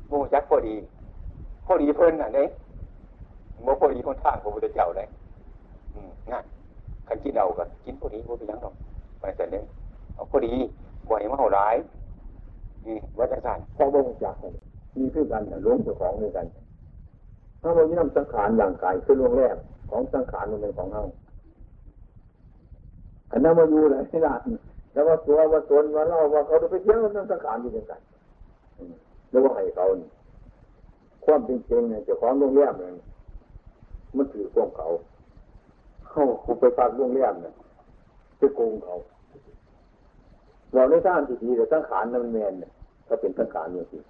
[0.10, 0.76] มูจักพอดี
[1.66, 2.48] พอดีเพื่อนน่ะเนี่ย
[3.64, 5.08] โมพอดีคนทางพระพุทธเจ้าเลย
[6.32, 6.44] ง่าย
[7.08, 8.74] ขันกินเอากันกินพอดีพอดียังหรอก
[9.20, 9.64] ไปแต่เนี้ย
[10.16, 10.54] เอาพอดี
[11.10, 11.76] บ่อยมาเอาหลาย
[13.20, 14.36] วัฏจักรพอบ่งจาก
[14.98, 16.46] มีคือกันล้มเจ้าของด้วยกัน
[17.64, 19.56] ถ้าเรายึดนำสังขารอย่างกายคือล่วงแรก
[19.90, 21.04] ของสังขารมันเป็นของเรา
[23.32, 24.42] อันนั้นมาอยู่เลยที่นั่น
[24.94, 28.02] แล้วว่าตัวว่าตนว่าเราว่าเขาไปเที่ยวนั่งสังขารอยู่ด้วยกัน
[29.30, 29.86] แล้วว่าให้เขา
[31.26, 32.92] ความจริงๆเนี่ยเจ้าของล่วงแรกเนี่ย
[34.18, 34.88] มันถือความเขา
[36.10, 37.54] เข้าคุไปฟักล่วงแรกเนี่ย
[38.38, 38.96] ไปโกงเขา
[40.74, 42.72] เราในสร้างทีทีแต่สังขารนั้นแมนเนี่ย
[43.08, 44.02] ก็เป็นสังขารอย่างที่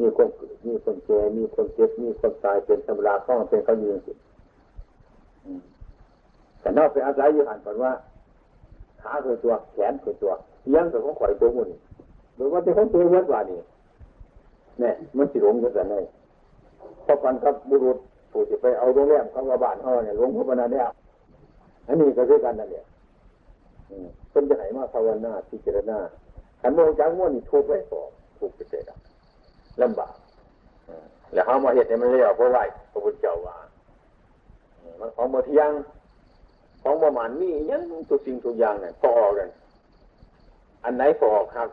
[0.00, 4.16] มีคนเกิดมีคนแก่มีคนเจ็บมีคนตายเป็นธรรมดาต้องเป็นเขาอยู่อย่างนี้
[6.60, 7.92] แต่นอกไปอาศัยอยู่หันก่อนว่า
[9.02, 10.32] ขาคือตัวแขนคือตัว
[10.74, 11.68] ยังแต่ของข่อยตัวมุ่น
[12.36, 13.60] หรือว่าที่ของตัววัดว่านี่
[14.80, 15.94] เนี่ยมันสิหลงกันแต่ไหน
[17.04, 17.98] พอปันกับบุรุษ
[18.30, 20.84] ผู้ที่ไปเอาโรงแรมเขากระบาดเขาเนี่ยหลงพ่อปนาเนี่ย
[21.86, 22.84] อันนี้ก็คือกันนั่นแหละ
[24.30, 25.98] เป็นจะไหนมาภาวนาพิจารณา
[26.60, 28.84] ขันโมงจังม้วนนี่ทุกไปสองทุกไปเสร็จ
[29.82, 30.14] ลำบาก
[31.32, 32.58] แล้วเขามาเห็นเนี่ยมันเรียกว่าไหว
[32.92, 33.56] พระพุทธเจ้าว่า
[35.00, 35.70] มันของมาเที่ยง
[36.82, 39.48] ของประมาณนี้ยังทุกสิ่งทุกอย่างเนี่ยพอกัน
[40.84, 41.68] อันไหนพอครับ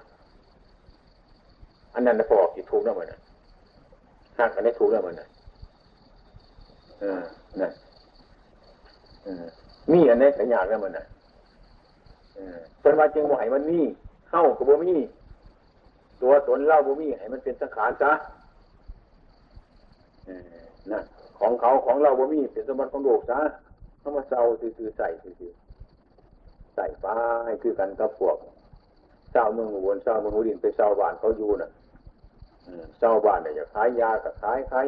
[1.94, 3.20] อันนั้นพอที่ถูกแล้วมันนะ
[4.38, 5.28] หักอันนี้ถูกแล้วมันนะ
[7.04, 7.24] อ่า
[7.60, 7.72] นั่น
[9.92, 11.06] มีอันนี้ขยากแล้วมันนะ
[12.82, 13.80] เป็นว่าจึงบ่ให้มันมี
[14.30, 14.94] เข้ากับบ่มี
[16.22, 18.12] ตัวตนเล่าบ่มีให้มันเป็นสังขารซะ
[20.92, 21.04] นั่น
[21.40, 23.40] ของเขาของเราบ่มีเป็นสมบัติของโลกซะ
[24.00, 25.54] เขามาเศร้าซื่อใส่ซื่อ
[26.76, 27.06] ใส่ไป
[27.62, 28.38] คือกันกับพวก
[29.34, 31.70] เจ้าเมืองอุบลเจ้าเมืองอุดินไปเจ้าบ้านเขาอยู่น่ะ
[33.00, 34.88] เจ้าบ้านเนี่ยจะขายยากับขายขาย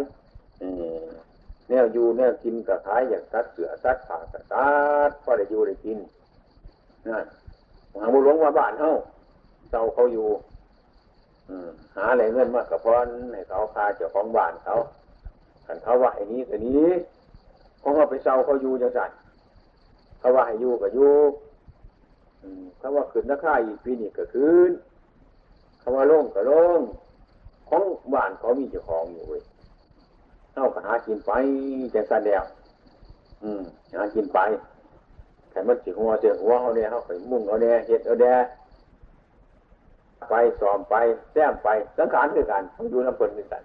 [1.69, 4.67] แนวอยู่แนวกินกับขายอย่างตัดเสือตัดผ่าตัดตั
[5.09, 5.97] ดพอได้อยู่ได้กิน
[7.07, 7.25] นั่น
[8.01, 8.89] หางบุหลวงว่าบ้านเขา
[9.71, 10.27] เจ้าเขาอยู่
[11.95, 14.75] หาอะไรเงินมากกับพรให้เขาพาเจ้าของบ้านเขา
[15.65, 16.89] ขันเขาว่าไอ้นี้ไอ้นี้
[17.79, 19.11] เขาก็ไปเศร้าเขาอยู่จังสัน
[20.19, 21.13] เขาว่าให้อยู่ก็อยู่
[22.77, 24.71] เขาว่าขึ้นราคาอีกปีนี้ก็ขึ้น
[25.79, 26.79] เขาว่าลงก็ลง
[27.69, 29.41] ของบ้านเขามีเจ้าของอยู่เว้ย
[30.53, 31.31] เอาก็หากินไป
[31.93, 32.43] จังสันแล้ว
[33.43, 33.61] อืม
[33.93, 34.39] หากินไป
[35.49, 38.35] แต่มันจิหัวเสียหัวเขาเนี่ยเขาไปมุ่งเขาเนี่ยเห็ดเอาเนี่ย
[40.29, 40.95] ไปสอมไป
[41.33, 43.63] แต้มไปสังขารด้วยกันเขาดูน้ำเพลินด้วยกัน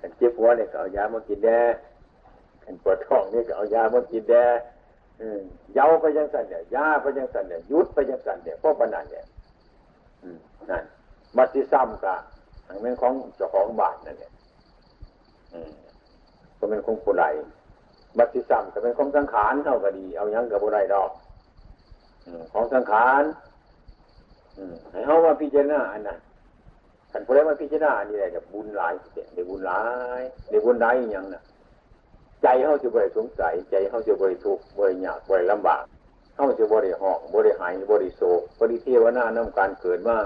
[0.00, 1.60] กันเจ็บหัวเนี่ยก็เอายามากินแด่
[2.64, 4.44] กันปวดท้องเนี่ยก็เอายามากินแด่
[5.74, 9.24] เย้าไปยังสันเนี่ยยาไปยังสันเนี่ยยุดไปยังสันเนี่ยพวกปนันเนี่ย
[10.70, 10.84] นั่น
[11.36, 12.14] มัติซ้ำกะ
[12.66, 14.32] อันเป็นของเจ้าของบ้านนั่นเนี่ย
[16.58, 17.24] ก็เป็นของผู้ใด
[18.18, 21.10] บัติซ้ำก็เป็นของสังขารเท่าก็ดี เอายังกับผู้ใดดอก
[22.52, 23.22] ของสังขาร
[24.92, 26.18] ให้เขาว่าพิจารณาอันนั้น
[27.12, 28.94] ขันผู้ใดมาพิจารณาอันนี้ได้กับบุญหลาย
[29.34, 29.82] ได้บุญหลา
[30.20, 31.42] ยได้บุญหลายอย่างน่ะ
[32.42, 35.84] ใจเขาจะบริสงสัย ใจเขาจะบริทุกข์บริยากบริลำบาก
[36.34, 40.18] เขาจะบริหอกบริหายบริโศกบริเทวนาน้ำการเกิดมา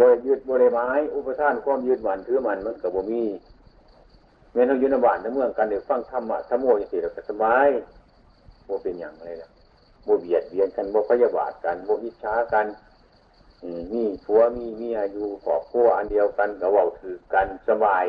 [0.00, 3.22] บริยึดบริไม้อุปทานความยึดหมันถือมันมันกับบ่มี
[4.52, 7.68] เมื่อเราอยู่ในบ้านในเมืองกันเดี๋ยวฟังธรรมะธรรมโมยสิเราก็สบาย
[8.66, 9.48] บ่เป็นอย่างไรล่ะ
[10.08, 12.66] บ่เบียดเบียนกันบ่พยาบาทกันบ่อิจฉากัน
[13.92, 18.04] มีผัวมีเมียอยู่ครอบครัวอันเดียวกันก็เว้าถือกันสบาย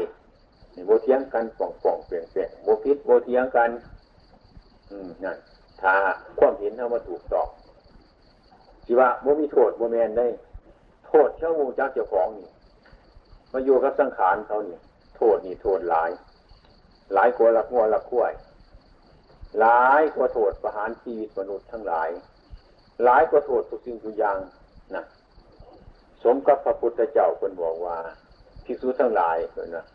[0.86, 3.70] โบเทียงกันป่องป่องเปลี่ยนเปลี่ยนโบพิษโบเทียงกัน
[4.90, 5.38] อืมนั่น
[5.82, 5.94] ถ้า
[6.40, 7.48] ความเห็นเอามาถูกต้อง
[8.86, 10.28] สิว่าบ่มีโทษบ่แมนได้
[11.08, 12.48] โทษเช่ามูจักเจ้าของนี่
[13.52, 14.78] มาอยู่กับสังขารเขานี่
[15.18, 16.10] โทษนี่โทษหลาย
[17.14, 18.34] หลายกว่าละงัวละคุ้ย
[19.60, 22.10] หลายกว่าโทษประหารชีวิตมนุษย์ทั้งหลาย
[23.04, 24.38] หลายกว่าโทษทุกสิ่งทุกอย่าง
[24.96, 25.04] นะ
[26.24, 27.98] สมกับพระพุทธเจ้าคนบอกว่า
[28.66, 29.86] ภิกษุทั้งหลายคนนะ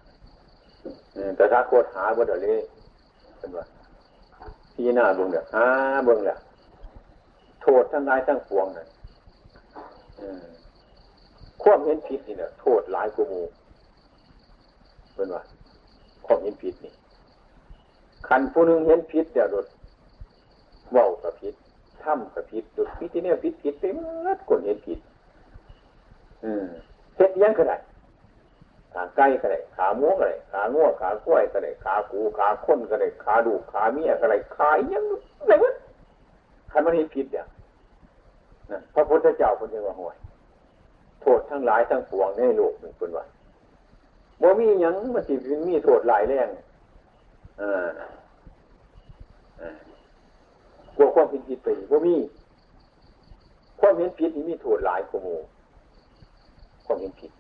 [1.37, 2.61] แต่ถ้าโคตรหาบ่ได้เลย
[3.39, 3.65] เป็นว่า
[4.75, 5.67] พี่หน้าเบิ่งเด้อหา
[6.05, 6.39] เบิ่งแหละ
[7.63, 8.89] โทษทั้งหลายทั้งปวงนั่น
[11.63, 13.45] ความเห็นผิดนี่เนี่ยโทษหลายกว่าหมู่
[15.15, 15.43] เป็นว่า
[16.27, 16.93] ความเห็นผิดนี่
[18.29, 19.67] ขันผู้หนึ่งเห็นผิดเดี๋ยวโดด
[20.93, 21.55] เว้ากับผิด
[22.03, 24.99] ทำกับผิดโดดผิดที่เนี่ยผิดผิดไปหมดคนเห็นผิด
[26.45, 26.67] อืม
[27.17, 27.77] เฮ็ดยังก็ได้
[28.93, 35.05] ขาไก่ก็ได้ขาหมูก็ได้ขางัวขากล้วยก็ได้ขากูขาข้นก็ได้ขาดูขาเมียก็ได้ขายัง
[35.41, 35.73] อะไรวะ
[36.71, 37.47] ขันมันเห็นผิดเนี่ย
[38.95, 40.17] พระพุทธเจ้าคนเดียวว่าห่วย
[41.21, 43.25] โทษทั้งหลายทั้งปวงในโลกหนึ่งคนว่า
[44.41, 45.35] บ่มียังมันสิ
[45.69, 46.65] มีโทษหลายแรงอ่า
[50.97, 52.15] กลัวความผิดผิดไปบ่ามี
[53.81, 55.37] ความเห็นผิดนี่มีโทษหลายกว่ามู
[56.87, 57.33] ความเห็นผิด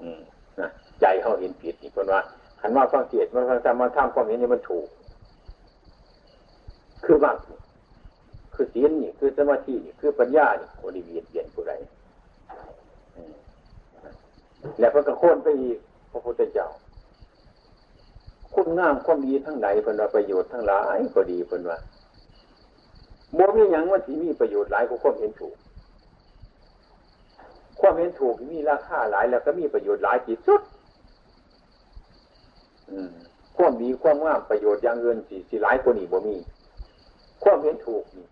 [0.00, 0.20] อืม
[0.60, 0.68] นะ
[1.00, 2.20] ใจเขาเห็นผิดนี่คนว่า
[2.60, 4.86] ขันว่าฟังเกียรติมาฟังธรรมมาทำความเห็นนี่มันถูก
[7.04, 7.36] คือบ้าง
[8.54, 11.72] คือศีลนี่ คือสมาธินี่ คือปัญญานี่โอดีเวียนเวียนผู้ใด
[14.80, 15.78] แล้วก็กระโค่นไปอีก
[16.10, 16.68] พระพุทธเจ้า
[18.54, 21.78] คุณงามความดีทั้งไหนเป็นว่าประโยชน์ทั้งหลายก็ดีเป็นว่า
[23.34, 25.54] โมมีอย่างว่าที่มีประโยชน์หลายกว่าความเห็นถูก
[27.80, 30.62] ความเห็นถูกมีราคาหลายแล้วก็มีประโยชน์หลายที่สุด
[33.56, 36.36] ความดีความงามประโยชน์อย่างเงินสี่สี่หลายกว่านี้บ่มี
[37.44, 38.26] ความเห็นถูกนี่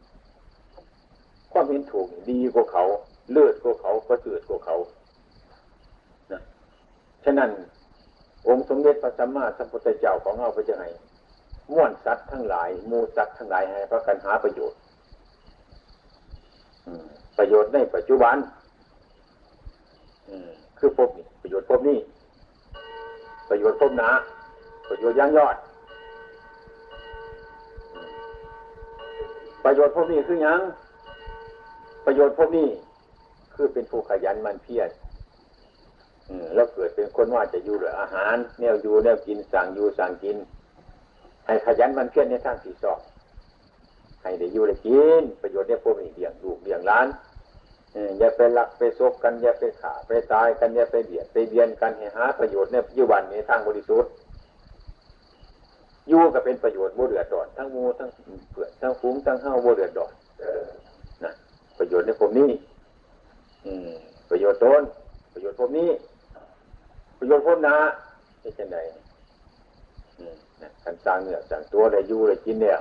[1.53, 2.85] ความเห็นถูกดีกว่าเขา
[3.33, 4.77] เลือดกว่าเขาก็เกิดกว่าเขา
[7.25, 7.51] ฉะนั้น
[8.49, 10.91] องค์สมเด็จพระสัมมาสัมพุทธเจ้าของเราพระเจ้าให้
[11.71, 14.79] ม้วนสัตว์ทั้งหลาย มูสัตว์ทั้งหลายให้พระกันหาประโยชน์
[17.39, 18.37] ประโยชน์ในปัจจุบัน
[20.79, 21.99] คือพบนี่ประโยชน์พบนี่
[23.49, 24.11] ประโยชน์พบนา
[24.89, 25.57] ประโยชน์ย่างยอด
[29.65, 30.61] ประโยชน์พบนี่คือยัง
[32.07, 32.69] ประโยชน์พบนี่
[33.55, 34.89] คือเป็นผู้ขยันมันเพียร
[36.55, 40.37] แล้วเกิดเป็นคนว่าจะอยู่หรืออาหารแนวอยู่แนวกินสั่งอยู่สั่งกิน
[41.47, 42.99] ให้ขยันมันเพี้ยรในทางที่สอง
[44.23, 47.07] ให้ได้อยู่ได้กิน ประโยชน์เนี่ยพวกนี้เลี้ยงลูกเลี้ยงล้าน
[48.19, 54.11] อย่าไปหลักไปซบกันอย่าไปขาไปตายกันอย่าไปเบียดไปเบียนกันให้หาประโยชน์ในปัจจุบันในทางบริสุทธิ์
[56.09, 58.09] อยู่ก็เป็นประโยชน์โมเดือดดอนทั้งมูทั้ง
[58.53, 60.13] เปลือกทั้งฟุ้งทั้งเฮ้าโมเดือดดอน
[61.25, 61.31] นะ
[61.79, 62.51] ประโยชน์ในพวกนี้
[63.67, 63.91] อืม
[64.31, 64.83] ประโยชน์ตน
[65.33, 65.89] ประโยชน์พวกนี้
[67.27, 67.77] โยชน์พ้นนา
[68.41, 68.79] เป็นจังได
[70.85, 72.79] การสร้างเนื้อสร้างตัวได้ยู่ได้กินเนี่ย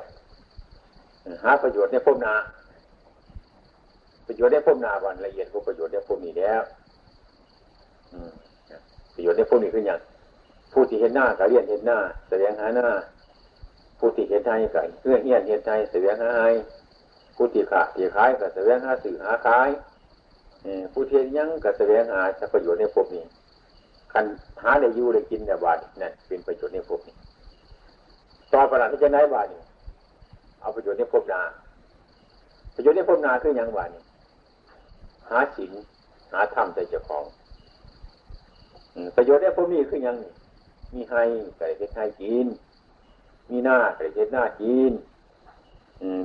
[1.44, 2.34] หาประโยชน์ในพ้นนา
[4.28, 6.62] ประโยชน์ในพ้นนาวันละเอียดกว่าประโยชน์ในพ้นนี้แล้ว
[9.16, 10.00] ประโยชน์ในพ้นนี้คืออย่าง
[10.74, 12.88] ผู้ที่เห็นหน้าก็เรียนเห็นหน้า แสดงหาหน้า
[14.00, 16.50] ผู้ที่เห็นใจก็เพื่อเฮียนเห็นใจแสดงหาให้
[17.36, 19.70] ผู้ที่ขาดที่ขายก็แสดงหาสื่อหาขาย
[20.94, 22.22] ผู้เที่ยังก็แสดงหา
[22.54, 23.24] ประโยชน์ในภพนี้
[24.14, 24.26] คัน
[24.64, 27.16] หาได้อยู่ได้กินเนี่ยบาดนั่นเป็นประโยชน์ในภพนี้
[28.54, 29.62] ต่อประหลาดที่จะไหนบาดนี่
[30.60, 31.42] เอาประโยชน์ในภพนา
[32.76, 34.02] ประโยชน์ในภพนาคือยังบาดนี่
[35.30, 35.72] หาศีล
[36.32, 37.24] หาธรรมใจเจ้าของ
[39.16, 40.16] ประโยชน์ในภพนี้คือยัง
[40.94, 41.24] มีให้
[41.58, 42.48] ใส่เป็นให้กิน
[43.50, 44.94] มีหน้าใส่เป็นหน้ากิน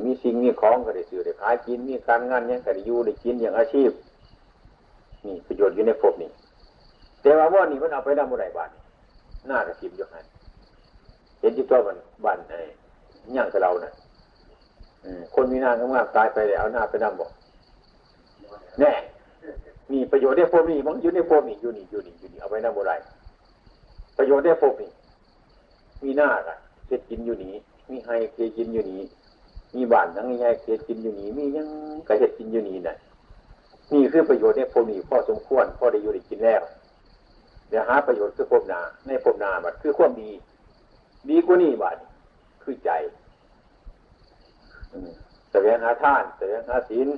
[0.05, 3.91] มีสิ่งมีของก็ได้ซื้อได้ขายกิน มีการงานยังก็ได้อยู่ได้กินอย่างอาชีพ
[5.25, 6.31] นี่ประโยชน์อยู่ในภพนี้
[7.23, 8.71] แต่ว่าว่านี่มันเอาไปได้เมื่อไรบ้าน
[9.47, 10.21] หน้ากระชิมยกให้
[11.41, 12.59] เห็นที่ตัวมันบ้านไอ้
[13.37, 13.93] ย่างกับเรานะ่ะ
[15.35, 17.31] คนมีหน้างามๆตายไปแล้วเอาหน้าไปนำบอก
[18.81, 18.93] แน่
[19.93, 22.93] มีประโยชน์ได้พวกนี้มันอยู่ในพวกนี้อยู่นี่อยู่นี่อยู่นี่เอาไปได้มื่ไร
[24.17, 24.91] ประโยชน์ได้พวกนี้
[26.05, 27.55] มีหน้ากันเก็ดกินอยู่นี่
[27.89, 29.01] มีให้เกกินอยู่นี่
[29.75, 31.69] มีบ้านทั้งนี้ให้เกกินอยู่นี่มียัง
[32.09, 32.97] กระเห็ดกินอยู่นี่น่ะ
[33.93, 36.63] นี่คือประโยชน์ในพวกนี้พ่อสมควรพ่อได้อยู่ได้กินแล้ว
[37.69, 40.31] เดี๋ยวหาประโยชน์คือภพนาในภพนาบัดคือความดี
[41.31, 41.99] ดีกว่านี้บัด
[42.63, 42.91] คือใจ
[45.53, 47.09] แสดงหาท่านแสดงหาศีล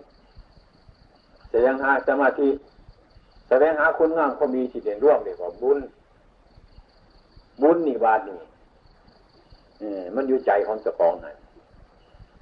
[1.51, 2.49] แสดงหาสมาธิ
[3.49, 5.79] แสดงหาคุณงามความดีที่เด่นร่วมเรียกว่าบุญ
[7.63, 8.39] บุญนี่บาดนี่
[10.15, 11.37] มันอยู่ใจของเจ้าของนั่น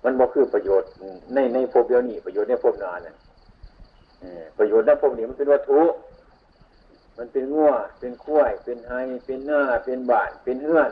[0.05, 0.89] มันบ่คือประโยชน์
[1.35, 3.17] ในในภพเดียวนี้ประโยชน์ในภพนานั่น
[4.59, 5.81] ประโยชน์ในภพนี้มันเป็นวัตถุ
[7.19, 8.93] มันเป็นงัวเป็นข้วยเป็นไฮ
[9.25, 10.91] เป็นหน้า เป็นบานเป็นเฮือน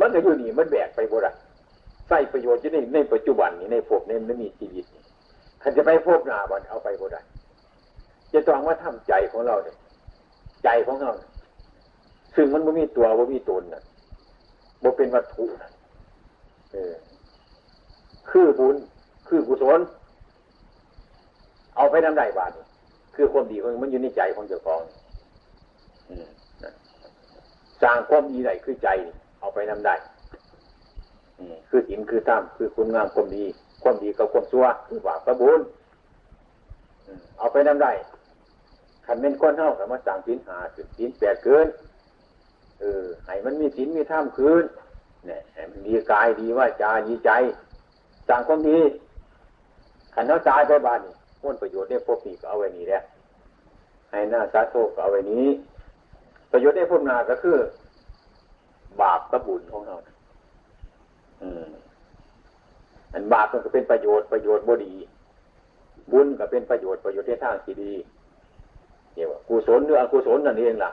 [0.00, 1.32] มันก็อยู่นี่มันแบกไปบ่ได้
[2.08, 4.84] ใส่ประโยชน์จะได้ในปัจจุบันนี้ในภพนี้มันมีชีวิต
[5.62, 7.20] ขันจะไปภพนาบันเอาไปบ่ได้
[8.32, 9.76] จะต้องว่าทำใจของเราเนี่ย
[10.64, 11.10] ใจของเรา
[12.34, 13.82] ซึ่งมันไม่มีตัวไม่มีตนน่ะ
[14.82, 15.70] บ่เป็นวัตถุน่ะ
[16.72, 16.94] เออ
[18.30, 18.76] คือบุญ
[19.28, 19.80] คือกุศล
[21.76, 22.50] เอาไปทำได้บาท
[23.20, 24.82] คือความดีของมันอยู่ในใจของเจ้าของ
[27.82, 28.88] สร้างความดีใดคือใจ
[29.40, 29.94] เอาไปนำได้
[31.68, 33.44] คือศีลคือธรรมคือคุณงามความดี
[33.82, 35.60] ความดีกับความชั่วคือบาปกับบุญ
[37.38, 37.92] เอาไปนำได้
[39.06, 40.56] ขันเป็นก้อนเท่ากับมาสั่งศีลหา
[40.96, 41.66] ศีลแปดเกิน
[42.80, 44.64] เออให้มันมีศีลมีธรรมคืน
[45.26, 47.30] เนี่ยให้มันดีกายดีว่าจาดีใจ
[48.28, 48.78] สั่งความดี
[50.14, 51.14] ขันเอาตายไปบ้านนี่
[51.48, 53.00] พ้นประโยชน์ได้พบนีก็เอาไว้นี่แหละ
[54.10, 55.46] ให้หน้าสาโทก็เอาไว้นี้
[56.52, 57.56] ประโยชน์ได้พบนาก็คือ
[59.00, 59.94] บาปกับบุญของเรา
[61.42, 61.66] อืม
[63.12, 64.94] อันบาปมันก็เป็นประโยชน์ประโยชน์บดี
[66.12, 67.92] บุญก็เป็นประโยชน์ประโยชน์ในทางที่ดี
[69.14, 70.90] เดี๋ยวกุศลหรืออกุศลนั่นเองล่ะ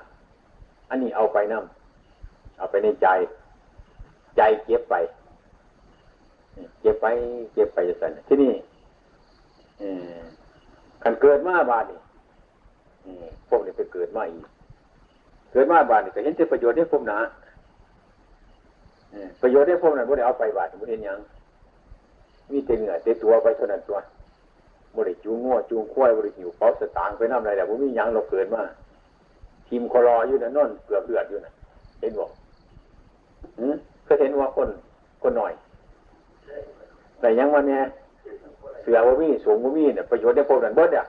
[0.89, 1.61] อันนี้เอาไปนั่
[2.57, 3.07] เอาไปในใจ
[4.37, 4.95] ใจเก็บไป
[6.81, 7.05] เก็บไป
[7.53, 8.53] เก็บไปจะสั่นที่นี่
[11.05, 11.99] กันเกิดมาบาดนี่
[13.49, 14.45] พวกนี้ไปเกิดมาอีก
[15.51, 17.19] เกิดมาบาดนี่ก็เห็นจะประโยชน์ได้พวกนะ
[19.41, 21.19] ประโยชน์ได้พวกนั้นบ่ได้เอาไปบาดบ่ได้ยัง
[22.51, 23.97] มีแต่เหนือแต่ตัวไปเท่านั้นตัว
[24.95, 28.61] บ่ได้จูงงัวจูงควายบ่ได้หิวเป้าสตางค์ไปน้ำอะไรแต่บ่มียังเราเกิดมา
[29.67, 31.53] ทีมคอรออยู่นั่นนนเกือบเลือดอยู่น่ะ
[31.99, 32.29] เห็นบอก
[34.05, 34.69] เคยเห็นว่าคน
[35.21, 35.53] คนหน่อย
[37.19, 37.79] แต่ยังวันนี้
[38.81, 41.05] เสือว่ามีสูงว่ามีเนี่ยประโยชน์ได้พบนั่นเบิดเนี่ย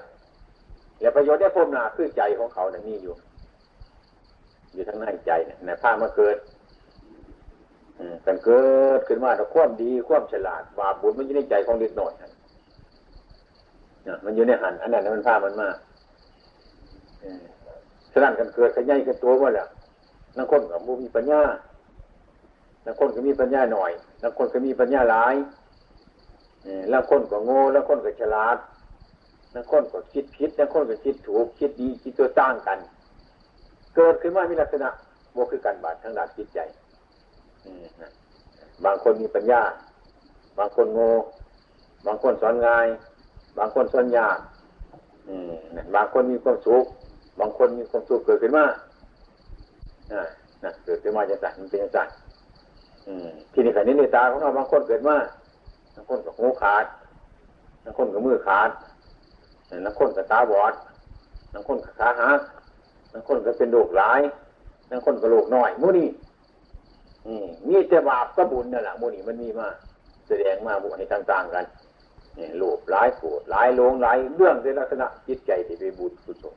[1.01, 3.15] อย่าประโยชน์ได้พบนาคือใจของเขาเนี่ยมีอยู่
[4.75, 6.37] อยู่ทั้งในใจเนี่ยในผ้ามาเกิด
[8.27, 8.63] กันเกิ
[8.99, 12.31] ดขึ้นมาแต่ความดีความฉลาดบาปบุญมันอยู่ในใจของเด็กหน่อยนะ
[14.25, 15.69] มันอยู่ในหันอันนั้นมันผ้ามันมา
[18.13, 19.67] ฉะนั้นกันเกิดขยันกันตัวว่าแหละ
[20.37, 21.43] นักคนกับมูมีปัญญา
[22.87, 23.91] นักคนก็มีปัญญาหน่อย
[24.23, 25.35] นักคนก็มีปัญญาหลาย
[26.91, 28.57] แล้วคนก็โง่แล้วคนก็ฉลาด
[29.53, 32.79] แล้วคนก็คิดผิดแล้วคนก็คิดถูก คิดดีคิดตัวตั้งกัน
[33.95, 34.89] เกิดขึ้นมามีลักษณะ
[35.33, 36.59] โมคือการบาดทางด้านจิตใจ
[38.85, 39.63] บางคนมีปัญญา
[40.59, 41.11] บางคนโง่
[42.07, 42.87] บางคนสอนง่าย
[43.59, 44.39] บางคนสอนยาก
[45.95, 46.85] บางคนมีความสุข
[47.41, 48.65] บางคนมีความสุขเกิดขึ้นมา
[50.85, 52.09] เกิดขึ้นมาจะสั่นมันเป็นสั่น
[53.53, 55.17] ที่นี่ขันนี้ในตาของเราบางคนเกิดมา
[55.97, 56.85] บางคนกับหูขาด
[57.85, 58.71] บางคนกับมือขาด
[59.85, 60.75] บางคนกับตาบอด
[61.53, 62.41] บางคนกับขาหัก
[63.13, 64.21] บางคนก็เป็นโรคร้าย
[64.91, 66.09] บางคนกับโรคน้อยมูนี่
[67.69, 69.69] มีแต่บาปก็บุญนั่นแหละมูนี่มันมีมา
[70.29, 71.65] แสดงมาบุญในต่าง ๆ กัน
[72.39, 76.57] นี่โลภร้ายโกรธร้ายโลงร้ายเรื่องในลักษณะจิตใจที่ไปบุญกุศล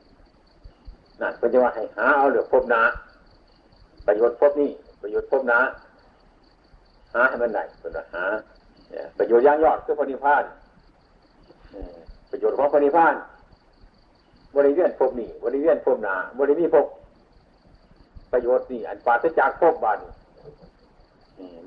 [1.20, 2.82] นั่นก็จะว่าให้หาเอาเหลือพบนา
[4.06, 4.70] ประโยชน์พบนี่
[5.02, 5.58] ประโยชน์พบนา
[7.14, 8.24] หาให้มันได้เป็นหา
[9.18, 10.44] ประโยชน์ย่างยอดคือพนิพพาน
[12.30, 13.14] ประโยชน์ของพนิพพาน
[14.56, 16.86] บริเวณพบนี่บริเวณพบนาบริเวณพบ
[18.32, 19.98] ประโยชน์นี่อันปาศจากพบบาน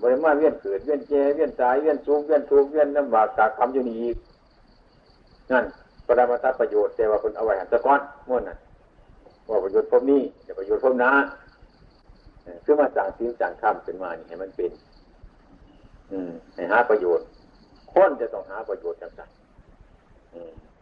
[0.01, 4.17] บริมาเวียนเกิดเวียนเจเวียนตายเวียนสูงเวียนทุกเวียนลำบากจากคำอยู่นี่อีก
[5.51, 5.65] นั่น
[6.07, 8.57] ปรมาทประโยชน์แต่ว่าคนเอาไว้หันตะก้อนม้วนน่ะ
[9.49, 11.11] ว่าประโยชน์พบนี้เดี๋ยวประโยชน์พบนา
[12.63, 14.71] คือมาสั่งสิ่งสั่งคำเป็นมานี่ให้มันเป็น
[16.55, 17.25] ให้หาประโยชน์
[17.93, 19.29] คนจะต้องหาประโยชน์จังสัน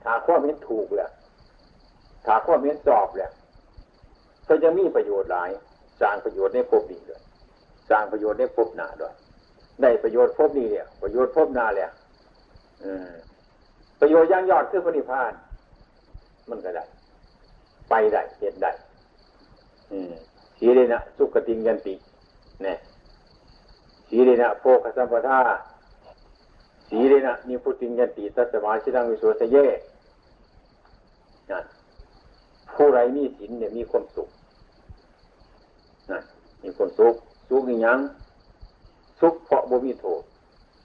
[0.03, 1.09] ถ้าข้อม้นถูกแหละ
[2.25, 3.31] ถ้าข้อม้นสอบแหละ
[4.47, 5.49] ก็จะมีประโยชน์หลาย
[6.01, 7.21] สร้างประโยชน์ในภพนี้ด้วย
[7.89, 9.13] สร้างประโยชน์ในภพหน้าด้วย
[9.81, 11.89] ได้ประโยชน์ภพนี้เนี่ยประโยชน์ภพหน้าเนี่ย
[13.99, 15.33] ประโยชน์ย่างยอดคือพระนิพพาน
[16.49, 16.83] มันก็ได้
[17.89, 18.71] ไปได้เหตุได้
[20.57, 21.93] ทีเลยนะสุขติงยันติ
[22.63, 22.77] เนี่ย
[24.13, 25.39] สีเรนะโพคสัมปทา
[26.89, 29.57] สีเรนะนิพุติยันติตัสมาชิดังวิโสสเย
[31.51, 31.59] นะ
[32.73, 34.29] ผู้ใดมีศีลเนี่ยมีความสุข
[36.11, 36.19] นะ
[36.63, 37.15] มีความสุข
[37.49, 37.99] สุขอย่าง
[39.19, 40.21] สุขเพราะบ่มีโทษ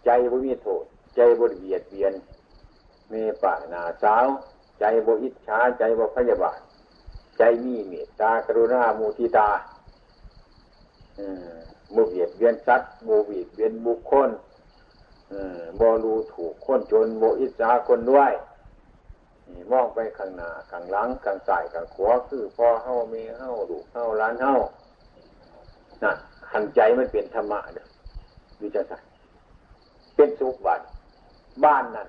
[0.05, 0.85] ใจบ่มีโทษ
[1.17, 2.13] ใจบ่เบียดเบียน
[3.09, 4.27] เมป่านาสาว
[4.81, 6.59] ใจบ่อิจฉาใจบ่พยาบาท
[7.39, 9.49] ใจมีเมตตากรุณามุทิตา
[11.93, 14.31] อืมโมเบียดเบียนสัตว์บ่เบียดเบียนบุคคล
[15.81, 18.33] บอรูถูกคนจนโมอิจาคนด้วย
[19.73, 24.55] มองไปข้างหน้าข้างหลังข้างซ้ายข้างขวาคือพ่อเฮ้ามีเฮ้าลูกเฮ้าล้านเฮ้า
[26.03, 26.17] นั่น
[26.51, 27.87] ขันใจมันเป็นธรรมะเด้อ
[28.61, 29.07] วิจารณ์
[30.17, 30.81] เป็นสุขบ้าน
[31.65, 32.09] บ้านนั่น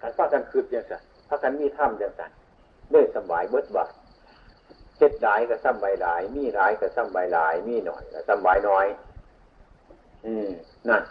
[0.00, 2.30] ขันพากันคืดอย่างสันพากันมีถ้ำอย่างสัน
[2.90, 3.90] เมื่อสบายเบิดบาท
[4.98, 8.86] เจ็ดหลายก็ซ้ำใบหลาย มีหลายก็ซ้ำใบหลาย มีหน่อยก็ซ้ำใบน้อย
[10.26, 10.48] อืม
[10.88, 11.02] นั่น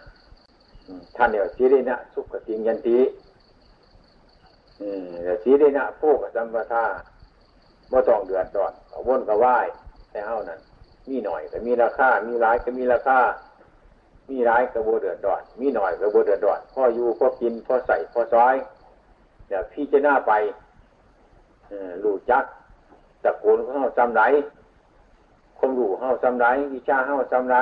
[1.15, 2.99] ท่านเนี่ยสีเรนะสุขติงยันติ
[4.81, 6.85] อืมแต่สีเรนะผู้กับสัมปทา
[7.89, 9.45] เมื่ต้องเดือดร้อนก็วนก็ไหว
[10.11, 10.59] แต่เฮานั้น
[11.09, 13.19] มีหน่อยก็มีราคา มีหลายก็มีราคา
[14.29, 18.55] มีหลายก็บ่เดือดร้อน มีหน่อยก็บ่เดือดร้อนพ่ออยู่พ่อกินพ่อใส่พ่อซ้อย
[19.47, 20.31] เดี๋ยวพี่จะหน้าไป
[22.03, 22.45] ลูกจัก
[23.23, 24.21] ตะโกนเขาจำไร
[25.59, 27.57] คมรู้เขาจำไรวิชาเขาจำไร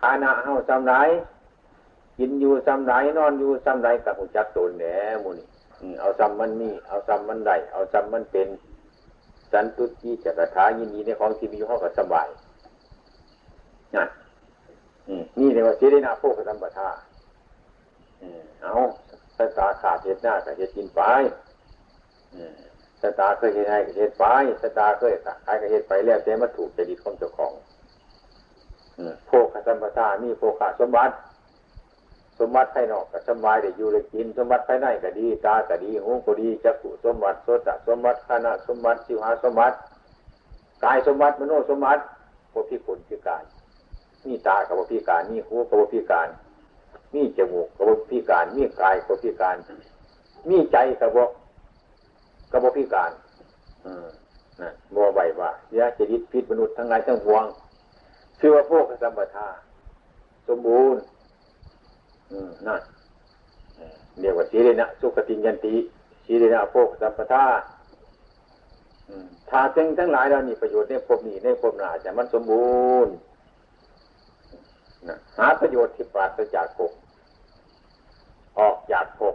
[0.00, 0.94] ฐานะเขาจำไร
[2.18, 4.84] กินอยู่จำไรนอนอยู่จำไรกับหูจักตนแหน
[5.22, 5.46] มูนี่
[6.00, 8.48] เอาจำมันมีเอาจำมันได้เอาจำมันเป็น
[9.52, 12.28] สันตุจีจักรถายินดีในของที่มีห้องก็สบาย
[13.94, 14.08] นั่น
[15.38, 16.88] นี่เรียกว่าเจริญาโภคธรรมปทา
[18.62, 18.74] เอา
[19.36, 21.00] สตาขาดเหตุหน้ากับเหตุกินไป
[23.02, 24.24] สตาเคยเห็นให้กับเหตุไป
[24.62, 25.12] สตาเคย
[25.44, 27.52] ขายกับเหตุไปแล้วแต่มาถูกจริตของเจ้าของ
[29.26, 31.14] โภคธรรมปทามีโภคสมบัติ
[32.38, 39.76] สมบัติภายนอกก็สบายได้อยู่เลยกิน สมบัติภายในก็ดี ตาก็ดีหูก็ดีจักขุสมบัติโสตสมบัติขณะสมบัติสิวหาสมบัติ
[40.84, 42.02] กายสมบัติมโนสมบัติ
[42.52, 43.42] พวกที่ผลคือกาย
[44.26, 46.28] มีตากับพิการมีหูกับพิการ
[47.14, 49.56] มีจมูกกับพิการมีกายกับพิการ
[50.48, 51.10] มีใจกับ
[52.50, 53.10] กับพิการ
[53.86, 54.06] อืม
[54.60, 57.44] นะบัวใบว่ายาจริตพิษมนุษย์ทั้งหลายทั้งปวง
[58.38, 59.48] ชื่อว่าพวกสัมปทา
[60.48, 61.00] สมบูรณ์
[62.30, 62.80] อืมนั่น
[64.20, 65.74] เรียกว่าสีเรนะสุขติยันติ
[66.24, 67.44] สีเรนะพวกสัมปทา
[69.50, 73.14] ถ้าจึงทั้งหลายเรานี่ประโยชน์ในภพนี้ในภพหน้าจะมันสมบูรณ์
[75.38, 76.92] หาประโยชน์ที่ปราศจากภพ
[78.58, 79.34] ออกจากภพ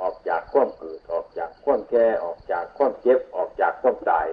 [0.00, 4.26] ออกจากความเกิดออกจากความแก่ออกจากความเจ็บออกจากความตาย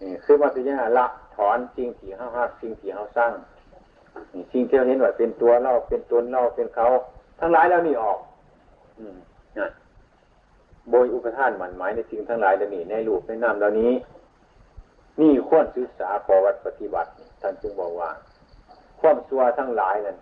[0.00, 3.32] นี่คือมาพิจารณาละถอนสิ่งที่เฮาหักสิ่งที่เฮาสร้าง
[4.52, 6.86] สิ่งที่เราเห็นว่าเป็นตัวเราเป็นตนเราเป็นเขา
[7.40, 8.18] ทั้งหลายแล้วนี่ออก
[8.98, 9.04] อื
[9.58, 9.68] นะ
[10.90, 13.92] โดยอุปทานหมันหมายในสิ่งทั้งหลายเหล่านี้ในรูปในนามเหล่านี้
[15.20, 17.10] นี่ควรศึกษาประวัติปฏิบัติ
[17.42, 18.10] ท่านจึงบอกว่า
[19.00, 20.16] ความสัวทั้งหลายนั่น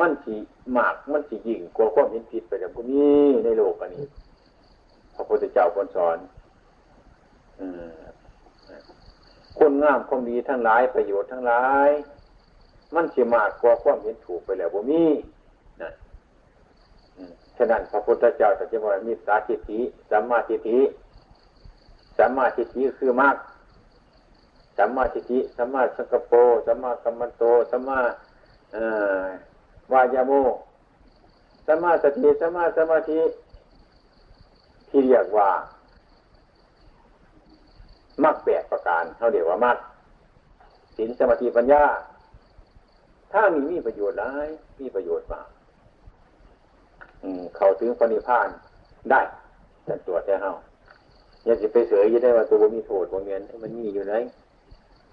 [0.00, 0.34] มันสี
[0.76, 4.06] มากมันสียิ่งกว่าความเห็นผิดไปจากพวกนี้ในโลกอันนี้
[5.14, 6.18] พระพุทธเจ้าคนสอน
[9.58, 11.90] คนงามความดีทั้งหลายประโยชน์ทั้งหลาย
[12.94, 15.10] มันสีมากกว่าความเห็นถูกไปแล้วพวกนี้
[15.82, 15.90] นะ
[17.56, 19.80] ฉะนั้นพระพุทธเจ้าตรัสว่ามีสาธิติ
[20.10, 20.78] สัมมาทิฏฐิ
[22.18, 23.36] สัมมาทิฏฐิคือมาก
[24.78, 26.36] สัมมาทิฏฐิสัมมาสังกปร
[26.66, 28.00] สัมมากัมมันโตสัมมา
[29.92, 30.32] วายาโม
[31.66, 33.20] สัมมาสติสัมมาสมาธิ
[34.88, 35.48] ที่เรียกว่า
[38.24, 39.76] มักแปดประการเขาเรียกว่ามัก
[40.96, 41.84] ศีลสมาธิปัญญา
[43.32, 44.48] ถ้ามีมีประโยชน์หลาย
[44.80, 45.48] มีประโยชน์มาก
[47.56, 48.48] เขาถึงปณิพาน
[49.10, 49.20] ได้
[49.84, 50.52] แต่ตัวแท้เฮา
[51.44, 54.14] อยากจะไปเสยยังได้ว่าตัวมีโทษบางเงินมันมีอยู่ไหน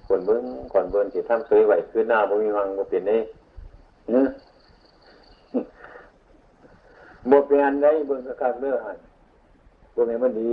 [0.08, 3.18] คนเบิ้งก่อนเบิ้งสิทำเสยไหวขึ้นหน้าบ่มีวังบ่เปลี่ยนได้
[4.10, 4.28] เนื้อ
[7.32, 8.98] บ่เรียนได้เบิ้งกระคักเลือหัน
[9.96, 10.52] บ่แม่มันดี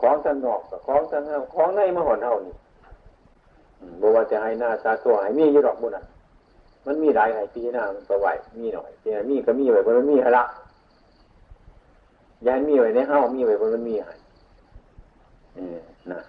[0.00, 2.54] ของทางนอกกับของทางเฮาของในมาหอนเฮานี่
[4.00, 6.04] บ่ว่าจะให้หน้าตาตัวให้มีอยู่ดอกบุญน่ะ
[6.86, 8.26] มันมีหลายให้ปีหน้ามันก็ไหว
[8.60, 10.44] มีหน่อยแต่มีก็มีไว้บ่มันมีหละ
[12.46, 14.14] ยายมีไว้ในเฮามีไว้บ่มันมีให้
[15.56, 15.78] อืม
[16.12, 16.20] นะ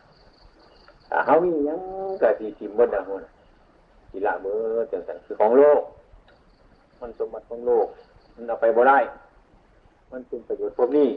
[1.26, 1.80] เขามียัง
[2.22, 3.24] กะสีทิมบดดังหมด
[4.12, 5.82] กีละเบอร์จังสันคือของโลก
[7.00, 7.88] มันสมบัติของโลก
[8.38, 9.00] มันเอาไปบ่ได้
[10.12, 11.10] มันเป็นประโยชน์พวกนี้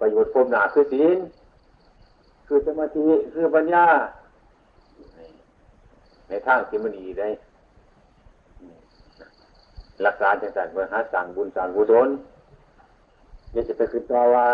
[0.00, 1.18] ประโยชน์พวกหนาคือศีล
[2.46, 3.84] คือสมาธิคือปัญญา
[6.28, 7.28] ในทางที่มันดีได้
[10.06, 12.08] รักษาจังสันเมื่อหาสั่งบุญสั่งกุศล
[13.52, 14.46] อย่าจะไปคิดต่อว่า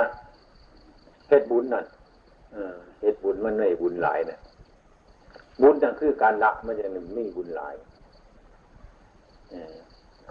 [1.26, 1.84] เพชรบุญนั่น
[3.00, 4.38] เหตุบุญมันไม่บุญหลายนะ
[5.62, 7.74] บุญนั่นคือการละมันจะไม่บุญหลาย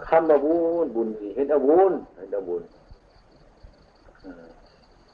[0.08, 2.62] คำว่าบุญบุญสิเห็นอาบุญเห็นอาบุญ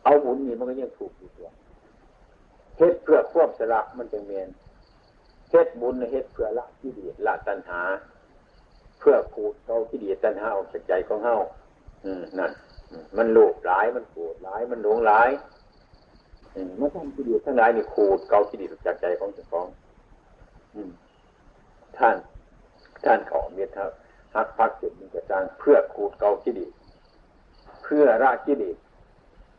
[0.04, 1.48] เอาบุญนี่มันก็ยังถูกอยู่ตัว
[2.78, 4.48] เหตุเพื่อควบสละมันจะเมียน
[5.50, 7.80] เฮ็ดบุญเฮ็ดเพื่อละที่ดีละตัณหา
[8.98, 11.36] เพื่อขูดเอาที่ดีตัณหาออกจากใจของเฮา
[12.04, 12.52] อืมนั่น
[13.16, 15.28] มันโลภหลายมันโกรธหลายมันหลงหลาย
[16.80, 19.66] มันทำที่ดีทั้งหลายนี่ขูดเกาที่ดีจากใจของเจ้าของ
[21.98, 22.16] ท่าน
[23.04, 23.90] ท่านขอเมียทัก
[24.34, 26.66] ฮักพักจุดมันจะจางเพื่อขูดเกาที่ดี
[27.82, 28.70] เพื่อละที่ดี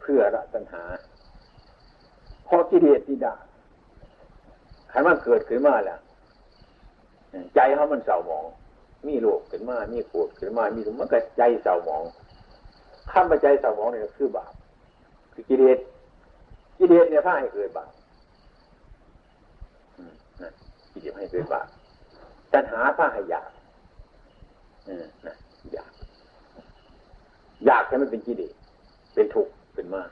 [0.02, 0.84] เพื่อละตัณหา
[2.48, 3.36] พอกิเลสที่ด่า
[4.92, 6.00] ขันมันเกิดขึ้นมาแล้ว
[7.56, 8.46] ใจเขามันเศร้าหมอง
[9.08, 12.04] มีโลภขึ้นมา มีโกรธขึ้นมา มีมันก็ใจเศร้าหมอง
[13.12, 14.54] ข้ามไปใจเศร้าหมองเนี่ยคือบาป
[15.34, 15.80] คือกิเลส
[16.78, 17.92] กิเลสเนี่ยพาให้เกิดบาป
[20.42, 20.52] นะ
[20.92, 21.68] กิเลสให้เกิดบาป
[22.54, 23.50] ตัณหาพาให้อยาก
[25.74, 25.90] อยาก
[27.66, 28.54] อยากให้มันเป็นกิเลส
[29.14, 30.10] เป็นทุกข์เป็นมาก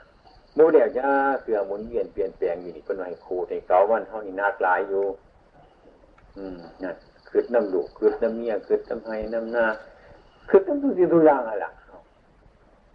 [0.54, 1.06] โมเดลจะ
[1.42, 5.04] เสื่อหมุนเวียนเปลี่ยนแปลงอยู่นี่เป็นไงครูในเก่าวันเท่านี้นาคลายอยู่
[6.36, 6.96] อืมนั่น
[7.28, 9.66] คืดน้ำดุคืดน้ำเมียคืดน้ำไห้น้ำหน้า
[10.48, 11.70] คืดน้ำทุกสิ่งทุกอย่างอะไรล่ะ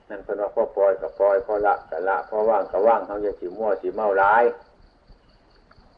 [0.09, 4.43] นั่นเป็นว่าพ่อปล่อยกับปล่อยพ่อละกับละพ่อว่างกับว่างเขาจะสีมั่วสีเมาร้าย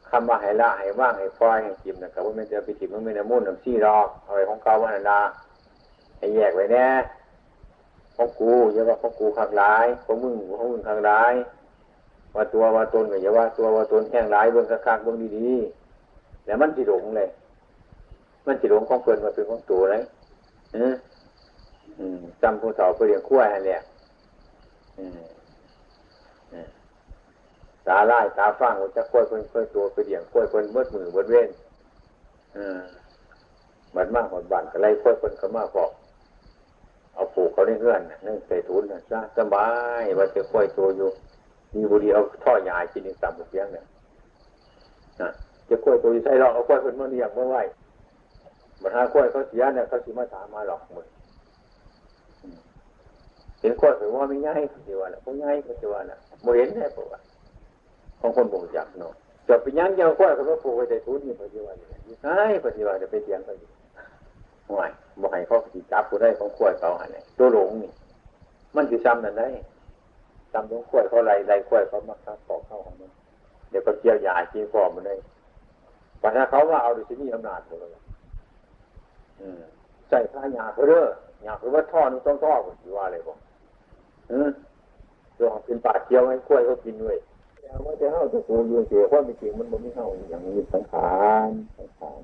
[0.10, 5.20] คำว่าให้ละให้ว่างให้ปล่อยให้จิมนะครับว่าไม่จะไปจิมมันไม่ได้มุ่นน้ำซี่รอกเอาไว้ของเก่าวันนา
[6.18, 6.88] ให้แยกไว้แน่
[8.16, 11.34] ของกูอย่าว่าของกูขังร้ายของมึงของมึงขังร้าย
[12.36, 17.30] ว่าตัวว่าตนก็อย่าว่าตัวว่าตนแข่งร้ายเบื้องคักเบื้องดีๆแล้วมันจิหลงเลย
[18.46, 20.04] มันจิหลงของเพื่อนมาเป็นของตัวเลย
[22.42, 23.82] จำผู้เฒ่าไปเรียงขั้วให้แหละ
[27.88, 31.50] ตาไล่ตาฟังจะค่อยคนค่อยตัวไปเรียงค่อยคนเมื่อมือเมื่อเว้น
[33.96, 35.92] บัดมากหมดบันก็ไล่ค่อยคนเขามาพอก
[37.16, 39.68] เอาผูกเขาในเงื่อนนั่งใส่ทุนนะจ้าสบา
[40.02, 41.10] ยว่าจะค่อยตัวอยู่
[41.76, 43.86] มีบุรีเอาท่อยายกินในต่ำเสียงเนี่ย
[45.22, 45.30] นะ
[45.70, 47.56] จะค่อยตัวอยู่ใส่หรอกเอาค่อยคนเมื่อเรียงเมื่อไหว
[48.82, 51.06] บัดหาค่อยเขาเสียเนี่ยเขาสิมาถามมาหลอกหมด
[53.60, 57.20] เห็นค่อยเป็นว่าไม่ง่ายเขาจะว่าละพวกง่ายเขาจะว่าละโมเห็นแน่ปะวะ
[58.20, 59.14] ของคนบ่งจักเนาะ
[59.48, 63.70] จะไปยั้งยังค่อยเขาก็ผูกไว้ใส่ทุนนี่เขาจะว่าอย่างนี้ใช่เขาจะว่าจะไปเสียงเขาอยู่
[64.70, 64.90] ห่วย
[65.22, 67.92] บ่ให้เขาสิจับผู้ได้ของขวดเขาหันเลยตัวหลงนี่
[68.76, 69.50] มันจะซ้ำนั่นได้
[70.52, 73.12] ซ้ำของขวดเขาไรไรขวดเขามาคับปอกเข้าของมัน
[73.70, 75.16] เดี๋ยวก็เจียวยาจีฟอมมันได้
[76.22, 78.04] ปัญหาเขาว่าเอาดิฉันมีอำนาจหมดเลย
[80.10, 81.06] ใส่ผ้ายาเขาเด้อ
[81.46, 83.38] ยาคือว่าท่อนึงต้องท่อผมว่าอะไรบอก
[84.30, 84.50] เออ
[85.36, 87.18] เรื่องเป็นปาดเจียวให้ขวดเขากินด้วย
[87.62, 91.12] แต่ว่าจะเข้าจะโกงยืนเสียความจริงมันบ่ไม่เข้าอย่างนี้สังขา
[91.48, 92.22] รสังขาร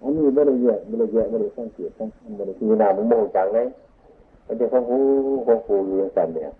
[0.00, 3.66] อันนี้ไม่ได้แยกไม่ได้แยกไม่ได้สังเกตสังไม่ได้ทีนามันโมจังเลย
[4.46, 4.98] มันจะของกู
[5.46, 6.52] ของกูอยู่อย่างนั้นเนี่ย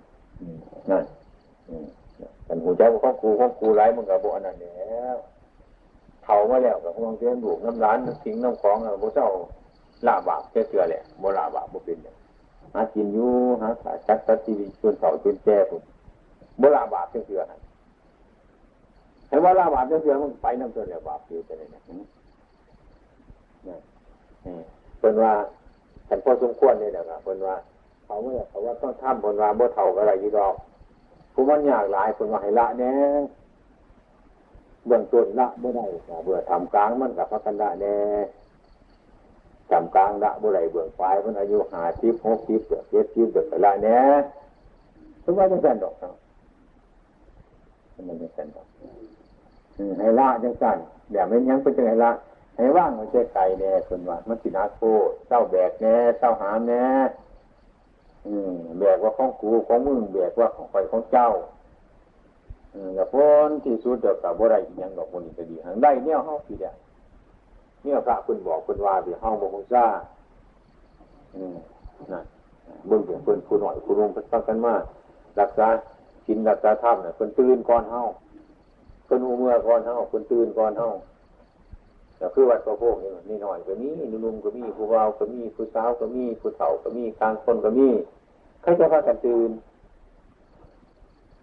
[0.90, 1.04] นั่น
[2.46, 5.16] กันหูเจ้าของกูของกูไร้มันกับโบอันนั้นแล้ว
[6.22, 9.28] เผามาแล้วกับพวกเจ้าบุกน้ำร้านทิ้งน้ำของอะโบเจ้า
[10.06, 12.16] ลาบาปแค่เสือแหละโบลาบาปโบเป็นเนี่ย
[12.74, 13.30] หากินอยู่
[13.60, 15.82] หาขายชัดชัดทีวีชวนเสาชวนแจ้ผม
[16.58, 17.40] โบลาบาปแค่เสือ
[19.28, 21.82] เห็นว่าลาบาปแค่เสือมันไปน้ำเสือแล้วบาปอยู่แต่เนี่ย
[25.00, 25.32] เป็นว่า
[26.08, 27.56] ฉันพอสมควรนี่แหละครับเป็นว่า
[28.04, 30.54] เขาเมื่อเขาว่าต้องทำเป็นว่าบ่เท่าอะไรยี่ดอก
[31.32, 32.92] ผู้มันยากหลายเป็นว่าให้ละแน่
[34.86, 35.80] เบื้องต้นละเมื่อได
[36.24, 37.96] เบื่อทำกลางมันกับพระกันละแน่
[39.70, 43.98] ทำกลางละเมื่อไรเบื้องปลายมันอายุหาทิพหกทิพเดือดเจ็ดทิพเดือดละแน่
[45.24, 46.14] ถึงว่าจังสันดอกครับ
[48.08, 48.66] มันจังสันดอก
[49.98, 50.76] ให้ละจังสัน
[51.10, 52.10] เดี๋ยวไม่ยังเป็นจังไงละ
[52.56, 54.80] ให้ว่างมันจะไก่แน่คนว่ามันสินาโค
[55.28, 56.86] เจ้าแบกแน่เจ้าหามแน่
[58.26, 61.28] อืมแบกว่าของกูของมึงแบกว่าของใครของเจ้า
[62.74, 66.74] อืมแล้วพ้นที่สุดเดียวกับว่าไรยังดอกมันจะดีหังได้เนี่ยห้องผีเนี่ย
[67.82, 69.84] เนี่ยพระคุณบอกคุณว่าไปห้องบอกคุณซ่า
[71.34, 71.56] อืม
[72.12, 72.24] นั่น
[72.86, 74.74] เบื้องเดียวคุณคุณหน่อยคุณลงไปฟังกันมา
[75.40, 75.66] รักษา
[76.26, 78.02] กินรักษาธรรมเนี่ยคุณตื่นก่อนเฮา
[79.08, 80.88] คุณหูเมื่อก่อนเฮาคุณตื่นก่อนเฮา
[82.16, 83.88] แต่คือวัดพระโพกนี่นี่หน่อยก็มี
[84.24, 87.88] นุ่มก็มีผู้วาวก็มีผู้สาวก็มีผู้เฒ่าก็มีกลางคนก็มี
[88.62, 89.50] ใครจะพากันตื่น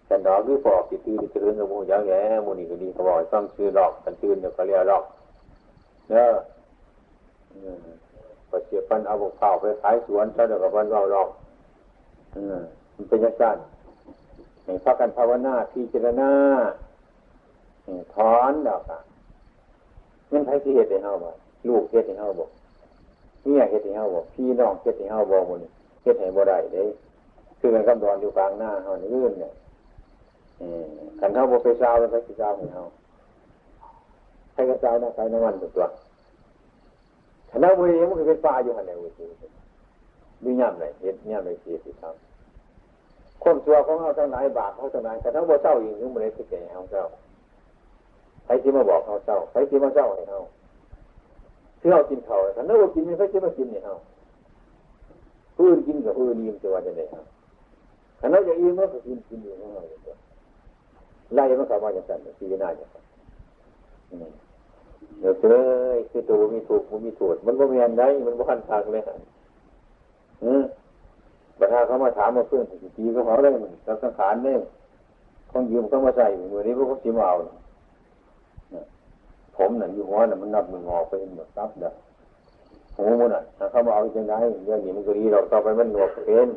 [0.06, 5.04] แต่ดอกหรือปอกติตื่นตื่นกับมูยาวแย่มูนี่ก็ดีเขาบอกต้องซื้อดอกกันตื่นเดี๋ยวก็เรียกดอก
[6.10, 6.34] เนอะ
[8.50, 11.28] ก็เสียปันเอาบุกเข่าไปขายสวนซะเดี๋ยวกับวันเราดอก
[12.94, 13.44] มันเป็นยังไง
[14.64, 16.30] ให้พักกันภาวนาพิจารณา
[18.14, 18.98] ถอนดอกอะ
[20.34, 21.30] มันใครเหตุให้เฮาบ่
[21.68, 22.46] ลูกเหตุให้เฮาบ่
[23.44, 25.70] เมียเหตุให้เฮาบ่พี่น้องเหตุให้เฮาบ่มื้อนี้
[26.02, 26.84] เหตุให้บ่ได้เด้
[27.58, 29.52] คือกันกับดอนอยู่กลางหน้าเฮานี่อื่นเนี่ย
[30.58, 30.84] เออ
[31.20, 32.82] คันเฮาบ่ไปซาวแล้วไปสิซาวให้เฮา
[34.52, 35.84] ใครก็เจ้านะใครน้ำมันตัว
[37.50, 39.24] คณะบุรีมันก็เป็นป่าอยู่หั่นไหนวุฒิ
[40.44, 42.14] มีย่ำไหนเห็ดย่ำไหนเสียสิครับ
[43.44, 47.04] คนตัวของเขาทั้งหลายบาปเขาทั้งหลายแต่ทั้งบ่เจ้าอีกนึกมันเลยคือแก่เขาเจ้า
[48.44, 50.38] ใครที่มาบอกเขาเจ้าใครที่มาเจ้าให้เขา
[51.80, 53.94] ที่เรากินเขาถ้าเรากินไม่ใครที่มากินเนี่ยเขา
[55.56, 57.24] พื้นกินกับพื้นยิ้มจะว่าจะไหนครับ
[58.20, 59.98] ขณะอย่างอิ่มมันก็กินกินอยู่ของเราเลย
[61.34, 63.04] ไล่มันกลับมาอย่างนั้นสี่หน้าอย่างนั้น
[65.20, 65.56] เดี๋ยวเจ้
[65.96, 69.14] ยคือตัวมีถูกมันมีถูกมันก็มีอันใดมันบ่คันทางเลยฮะ
[70.44, 70.62] อืม
[71.58, 72.64] ประธานเขามาถามมาเพื่อน
[72.96, 74.58] ตีก็เขาได้มันรับสังขารเนี่ย
[75.50, 77.36] ของยืมเขามาใส่มือนี้พวกเขาสีมาเอา
[79.56, 81.90] ผมนั่นอยู่หัวน่ะมันนับมืองอไปหมดซับเด้อ
[82.96, 84.32] หูมันน่ะถ้าเขามาเอาจังไง
[84.64, 86.48] เรื่องนี้มันก็ดีเราต่อไปมันหนวกเป็น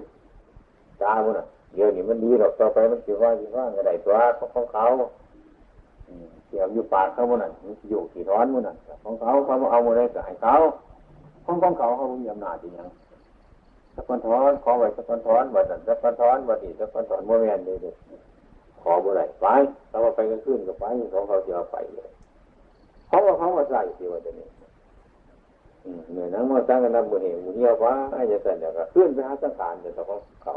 [1.02, 4.16] ตามันน่ะเดี๋ยวนี้มันดีหรอกต่อไปมันสิว่าสิว่าอะไรตัว
[4.54, 4.86] ของเขา
[6.50, 10.56] เกี่ยวอยู่ปากเขามันน่ะมันอยู่ที่ร้อนมันน่ะของเขาเขาเอามาได้ก็ให้เขา
[11.46, 12.90] ของของเขาเขามีอำนาจจริงยัง
[13.96, 17.78] สะกอนถอนขอไว้สะกอนถอนวันนั้นสะกอนถอนวันนี้สะกอนถอนโมเมนต์เลย
[18.82, 19.46] ขอบ่ได้ไป
[19.90, 22.10] เขาว่าไปกันขึ้นก็ไปของเขาจะเอาไปเลย
[23.08, 24.48] เขาว่าเขามาใส่ที่ว่าจะนี่
[26.12, 30.04] เหนื่อยนั่งมาตั้งกันนับมือเหวมือเหี่ยว่าไอาจะใส่เดี๋ยวก็ขึ้นไปหาสังขารเดี๋ยวเขา
[30.44, 30.54] เขา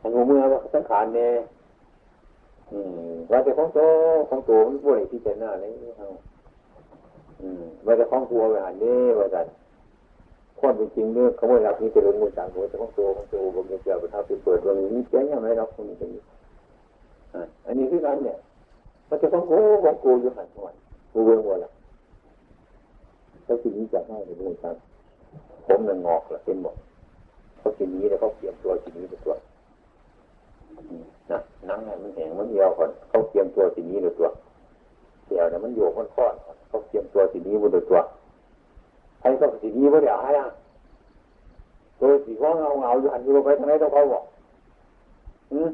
[0.00, 1.32] ของเมื่อว่าสังขารเนี่ย
[3.30, 3.80] ว่าแต่ของโต
[4.28, 6.06] ของโตมันป่วยที่เจน่าเลยเขา
[7.86, 9.40] ว่าแต่ของตัวไปหันนี่ว่าแต่
[10.58, 16.10] คนเป็นจริงเนี่ยเขาไม่รับนี่จะลงมือจังหัวแต่ของโตของโตบางทีเกี่ยวกับท้าไปเปิดวันนี้แจ้ยังไงเราคนนี้เป็น
[17.66, 18.36] อันนี้คือการเนี่ย
[19.08, 19.52] ว่าแต่ของโต
[19.84, 20.66] ของโตอยู่หันหัว
[21.14, 21.70] กูเบิ่งว่าละ
[23.44, 24.74] เขาสิ่งนี้จะให้ในมือจัง
[25.66, 26.76] ผมนั่งงอกละเป็นหมด
[27.58, 29.34] เขาสิ่งนี้แล้วเขาเตรียมตัวสิ่งนี้เป็นตัว
[31.30, 31.38] นะ
[31.68, 34.28] นั่งให้มันแห้งมันเหี่ยวก่อนเขาเตรียมตัวสิ่งนี้เลยตัว
[35.26, 36.34] เดี๋ยวเนี่ยมันโยกมันค้อน
[36.68, 38.00] เขาเตรียมตัวสิ่งนี้บนตัว
[39.20, 40.48] ให้เขาสิ่งนี้ว่าเดี๋ยวให้อะ
[42.00, 44.24] ตัวสีฟ้องเงาเงาอยู่หันอยู่ไปทางไหนต้องเขาบอก
[45.52, 45.70] อืม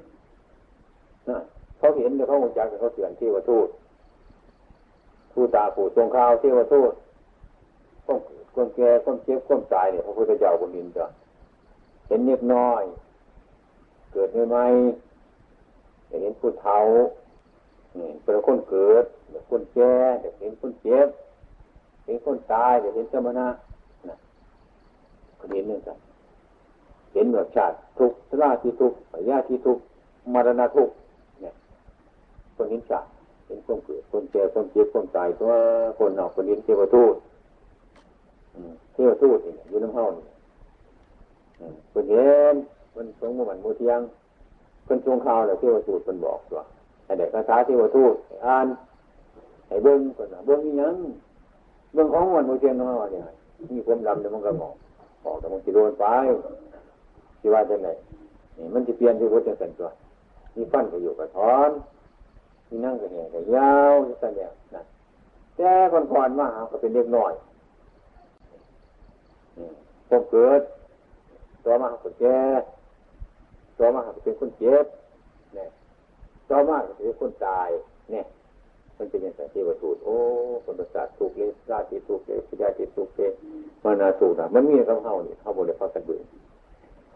[1.28, 1.38] นะ
[1.78, 3.68] เขาเห็นเดี๋ยวเขาหัวใจเขาเตือนที่ว่าทูต
[5.32, 6.92] ผู้ตาผู้ทรงข้าวที่ว่าทูต
[8.06, 8.18] คน
[8.54, 11.06] คนแก่คนเจ็บคนตายเนี่ยพระพุทธเจ้าบนดินจ้ะ
[12.08, 12.82] เห็นเล็กน้อย
[14.12, 16.78] เกิดใหม่ๆเห็นผู้เฒ่า
[18.24, 19.94] เป็นคนเกิดเป็นคนแก่
[20.40, 21.08] เห็นคนเจ็บ
[22.04, 23.48] เห็นคนตายเห็นเจ้ามนะ
[24.08, 24.16] นะ
[25.38, 25.98] คนเห็นนี่ครับ
[27.12, 29.82] เห็นแบบชาติทุกข์ราที่ทุกข์ญาที่ทุกข์
[30.32, 30.94] มรณะทุกข์
[31.40, 31.54] เนี่ย
[32.56, 33.08] คนเห็นชาติ
[33.50, 35.52] เห็นคนเกิดคนแก่คนเจ็บคนตายตัว
[35.98, 37.14] คนนอกคนเห็นเทวทูต
[38.92, 40.24] เทวทูตนี่อยู่น้ำเฮานี่
[41.92, 42.54] คนเห็น
[42.94, 44.00] คนสงฆ์มันมูเทียง
[44.86, 46.64] คนชงข่าวแล้วเทวทูตคนบอกว่า
[47.04, 48.14] ให้เด็กคาถาเทวทูต
[48.46, 48.66] อ่าน
[49.68, 50.96] ให้เบิ้งคนเบิ้งยัง
[51.94, 53.24] เบิ้งของมันมูเทียงน้ำเฮาเนี่ย
[53.70, 54.74] มีความดำเดี๋ยวมันก็หมอก
[55.24, 56.04] ออกแต่มันจะโดนไป
[57.40, 57.88] ที่ว่าจะไหน
[58.56, 59.88] นี่มันจะเปลี่ยนที่วัดจังสันตัว
[60.56, 61.70] มีฟันก็อยู่กับถอน
[62.70, 64.82] มีนั่งก็แห่ก็ยาวจะแสดงนะ
[65.56, 67.32] แต่ก่อนๆมาหาก็เป็นเล็กน้อย
[70.08, 70.60] ผมเกิด
[71.64, 72.40] ตัวมาก็แก่
[73.78, 74.84] ตัวมาก็เป็นคนเจ็บ
[75.54, 75.68] เนี่ย
[76.48, 77.68] ตัวมาก็เป็นคนตาย
[78.10, 78.24] เนี่ย
[78.96, 80.16] มันเป็นอย่างไรที่ว่าถูกโอ้
[80.64, 83.30] คนประสาทถูกเลยราติถูกเลยพิจาติถูกเลย
[83.82, 86.20] มานาถูกนะมันมีคำเฮานี่เขาบริพากันเบื่อ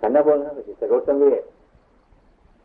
[0.00, 1.42] ขันธ์นเบิ้งเขาก็จะรถสังเวช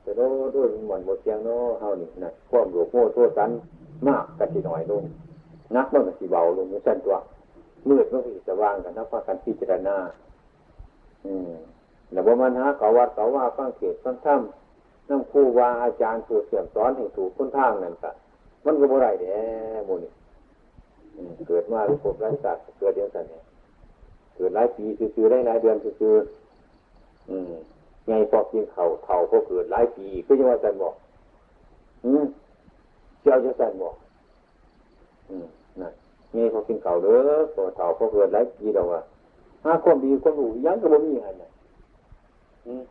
[0.02, 3.52] แต่โน้ด้วยมอนหมดเสียงโน้เฮานี่นะความหลวโม่โทษสัน
[4.08, 5.04] มากกันทีหน่อยลง
[5.76, 7.16] นักมันก็สีเบาลงมันสั้นตัว
[7.90, 9.96] มืดมันก็จะว่างกันนักพากันพิจารณา
[11.26, 11.52] อืม
[12.12, 18.12] แล้วบ่มันหาเขาวัดเขาว่าฟังเขตฟังถ้ำนั่งคู่ว่าอาจารย์ผู้เสี่ยมสอนให้ถูกคนทางนั่นก็
[18.66, 19.38] มันก็บ่ได้เด้
[19.86, 20.12] โมนี่
[21.48, 23.44] เกิดมาหรือพบไร้สัตว์เกิดเดียวกันเนี่ย
[24.36, 24.86] เกิดหลายปี
[25.16, 27.52] คือๆได้หลายเดือนคือๆอืม
[28.10, 30.96] ไงพอกินเข่าเท่าพอเกิดหลายปีก็ยังว่าสันบอก
[32.06, 32.26] อืม
[33.22, 33.96] เจ้าจะสันบอก
[35.30, 35.46] อืม
[35.82, 35.94] นั่น
[36.34, 37.20] ไงพอกินเข่าเด้อ
[37.54, 39.02] พอเท่าพอเกิดหลายปีเราว่า
[39.64, 41.52] หาความดีความรู้ยังก็บ่มีอะไรนี่ย
[42.68, 42.84] อืม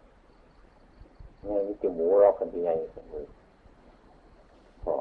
[1.45, 3.27] ไงมีจมูกรอกกันที่ไงกันเลย
[4.85, 4.95] พอ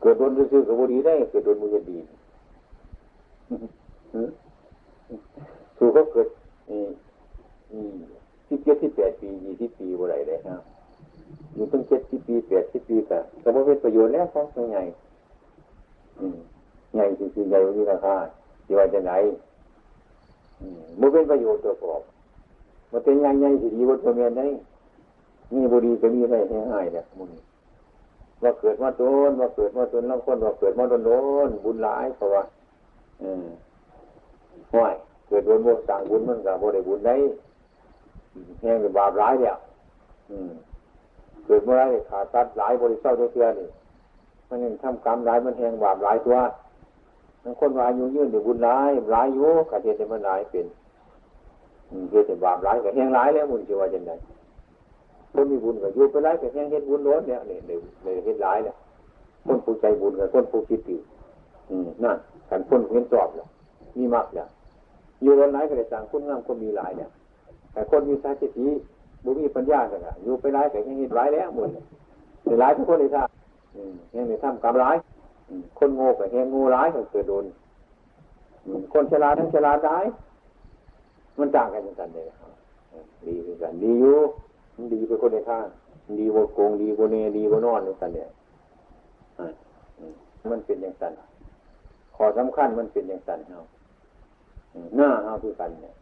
[0.00, 1.98] เกิดโดนซื้อกับบุรีได้เกิดโดนมือดี
[5.76, 6.28] ถูกก็เกิด
[6.70, 6.88] อืม
[7.72, 7.94] อืม
[8.52, 10.60] ที่เจ็ดที่แปดปียี่ที่ปีบุไรเลยครับ
[11.54, 14.82] อยู่ตั้งเจ็ดที่ปีแปดที่ปีก็ก็ไม่เป็นประโยชน์แล้วของตัวใหญ่
[16.94, 18.14] ใหญ่จริงๆใหญ่มีราคา
[18.64, 19.12] ที่ว่าจะไหน
[21.00, 22.02] มันเป็นประโยชน์ตัวกรอบ
[22.92, 24.46] มันเป็นใหญ่ใหญ่ที่ดีวัตถุเมียนได้
[25.54, 26.38] มีบุรีก็มีได้
[26.72, 27.30] ง่ายๆเนี่ยมึง
[28.42, 31.10] ว่าเกิดมาโดนว่าเกิดมาโดนแล้วคนว่าเกิดมาโดนโด
[31.46, 32.42] นบุญหลายเพราะว่า
[33.22, 33.44] อืม
[34.72, 34.94] ห้อย
[35.28, 37.14] เกิดโดนบ่สั่งบุญมันก็บ่ได้บุญได้
[38.60, 39.54] แห้งเป็นบาปร้ายเนี่ย
[40.30, 40.52] อืม
[41.44, 43.68] เกิดเมื่อไรขาดตัดหลายบริสุทธิ์เทื่อนี่
[44.48, 46.38] มันยังทำกรรมร้ายมันแห้งบาปร้ายตัว
[47.44, 50.66] บางคนวาอายุยืนเดี๋ยวบุญร้ายร้ายอยู่กะเทศมันร้ายเป็น
[52.10, 54.12] เฮ็ดแต่บาปร้ายก็แห้งร้ายแล้วมุนจะว่าจังได
[55.32, 58.74] คนมีบุญก็อยู่ไปร้ายก็แห้งเฮ็ดบุญล้นเนี่ยเนี่เลยเฮ็ดร้ายเนี่ย
[59.46, 60.96] คนผู้ใจบุญกับคนผู้คิดดี
[61.70, 62.16] อืมนั่น
[62.48, 63.46] กันคนเห็นชอบเนี่ย
[63.96, 64.46] มีมากเนี่ย
[65.22, 67.10] อยู่ร้นร้ายก็ได้สั่งคนงามคนมีหลายเนี่ย
[67.72, 68.68] แต่คนมีสาธิติ
[69.24, 73.24] บุมีปัญญากันอยู่ไปร้ายก็แห้งเฮ็ดร้ายแล้วหมดเลยร้ายทุกคนเลยท่า
[74.12, 74.96] แห้งในทำกรรมร้าย
[75.78, 77.44] คนโง่ก็แห้งง่ร้ายก็เกิดโดน
[78.92, 80.04] คนฉลาดทั้งฉลาดร้าย
[81.38, 82.26] มันต่างกันอย่างกันเลย
[83.26, 84.16] ดีเหมือนกันดีอยู่
[84.76, 85.66] มันดีไปคนในข้าง
[86.18, 88.28] ดีกว่าโกงดีกว่าเนดีกว่านอนเหมือนกันเนี่ย
[90.50, 91.12] มันเป็นอย่างนั้น
[92.16, 93.60] ขอสำคัญมันเป็นอย่างนั้นเนา
[94.96, 95.94] หน้าเอาคือกันเนี่ย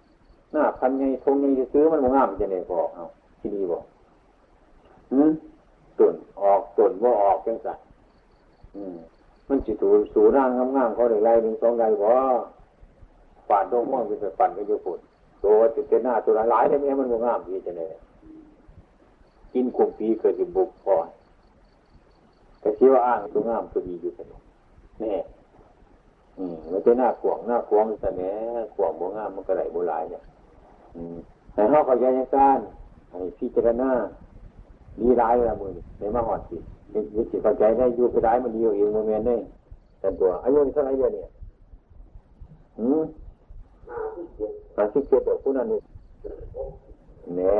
[0.52, 3.04] หน้าพันไงทงไงจะซื้อมันมงามจะเนี่ยบอกเอา
[3.40, 3.84] ที่ดีบอก
[5.12, 5.30] อืม
[5.98, 7.78] ตุนออกตุนว่าออกจังสัน
[8.76, 8.96] อืม
[9.48, 12.10] มันจิตูสูร่างงามๆเขาได้ไรหนึ่งสองไรบ่
[13.48, 15.00] ปาดดงม่วงเป็นไปปั่นกันอยู่ฝุ่น
[15.44, 17.90] ตัวติดเตหน้าตัวหลายได้ไหมมันงามดีจะเนี่ย
[19.52, 20.94] กินคุมปีเคยจะบุกพอ
[22.60, 24.26] แต่คิดว่าอ้างตัวงามตัวดีอยู่กัน
[25.02, 25.16] นี่
[26.38, 28.34] อืมมันเป็นหน้าขวงหน้าขวงแต่เนี้ย
[28.74, 30.22] ขวงโบงามมันก็ไหลโบหลายเนี่ย
[31.54, 32.58] แต่เขาเขาใจยังการ
[33.38, 33.90] พิจารณา
[35.00, 36.56] ดีร้ายละมือในมหอดสิ
[37.14, 39.36] ยึดจิตเข้าใจได้อยู่ไปร้ายมันดีอยู่เองโมเมนต์ได้
[40.00, 41.28] แต่ตัวอายุนี่เท่าไรเดียวเนี่ย
[42.78, 43.02] อืม
[44.74, 45.80] หาที่เกียรติผู้นั้นนี่
[47.36, 47.56] แน่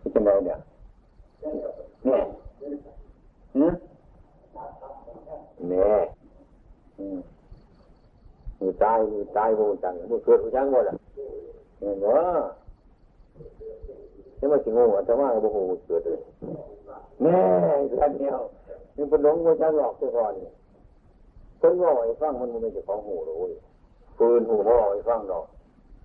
[0.00, 0.58] ที่เป็นไรเนี่ย
[2.04, 2.18] แน่
[3.56, 3.72] อืม
[5.68, 5.90] แน่
[6.98, 7.18] อืม
[8.58, 10.94] มือตายมือตายมือจังมือเกิดมือจังหมดอะ
[11.78, 12.12] เห็นบ่
[14.38, 16.20] นี่มันสิงงอะแต่ว่าบ่ฮู้เกิดเลย
[17.22, 17.38] แน่
[18.00, 18.40] ท่านเดียว
[18.96, 20.32] นี่เป็นหลงมือจังหลอกตัวก่อน
[21.60, 23.36] คนว่าไอ้ฟังมันไม่ใช่ของหูหรอก
[24.18, 25.44] ปืนหูบ่ไอ้ฟังดอก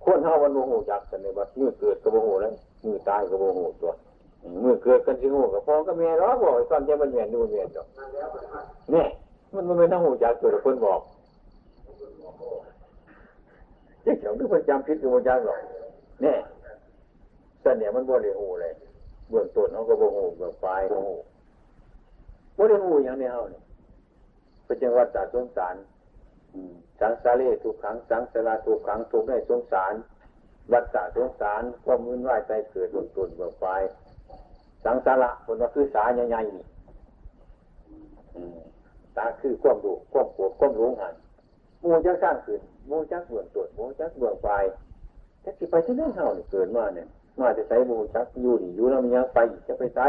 [0.04, 2.52] คนเฮามันบ่ฮู้จักกันในบัดมือเกิดก็บ่ฮู้เลย
[2.84, 3.92] มือตายก็บ่ฮู้ตัว
[4.62, 7.86] มือเกิดกันสิฮู้ก็พ่อก็แม่เนาะบ่ไอ้ฟังจะมันแม่นดูแม่นดอก
[8.94, 9.04] นี่
[9.54, 11.00] มันมันไม่ต้องหูจักตัวคนบอก
[14.04, 15.60] เจ้าของทุกคนจำผิดกับโมจักหรอก
[16.22, 16.38] เนี่ย
[17.62, 18.72] สันเนี่ยมันบ่ได้หูเลย
[19.30, 21.14] เบื้องต้นเขาก็บ่หูเบื้องปลายบ่หู
[22.56, 23.62] บ่ได้หูอย่างนี้เฮาเนี่ย
[24.64, 25.74] เป็นจังหวัดตาสงสาร
[27.00, 29.94] สังสารีทุกครั้งสังสาราทุกครั้งทุกได้สงสาร
[30.72, 33.82] วัดตาสงสารความมืนไหวใจเกิดเบื้องต้นเบื้องปลาย
[34.84, 36.66] สังสาระคนว่าคือสาใหญ่ๆนี่
[39.16, 41.14] ตาคือความรู้ความปวดความรู้หัน
[41.84, 42.60] มูจักสร้างขึ้น
[42.90, 44.64] มูจักเบื้องต้นมูจักเบื้องปลาย
[45.40, 47.06] แต่ที่ไปที่นั่นเฮาเนี่ยเกิดมาเนี่ย
[47.40, 50.06] มาจะใช้มูจักอยู่ดีอยู่แล้วมันยังไปจะไปใช้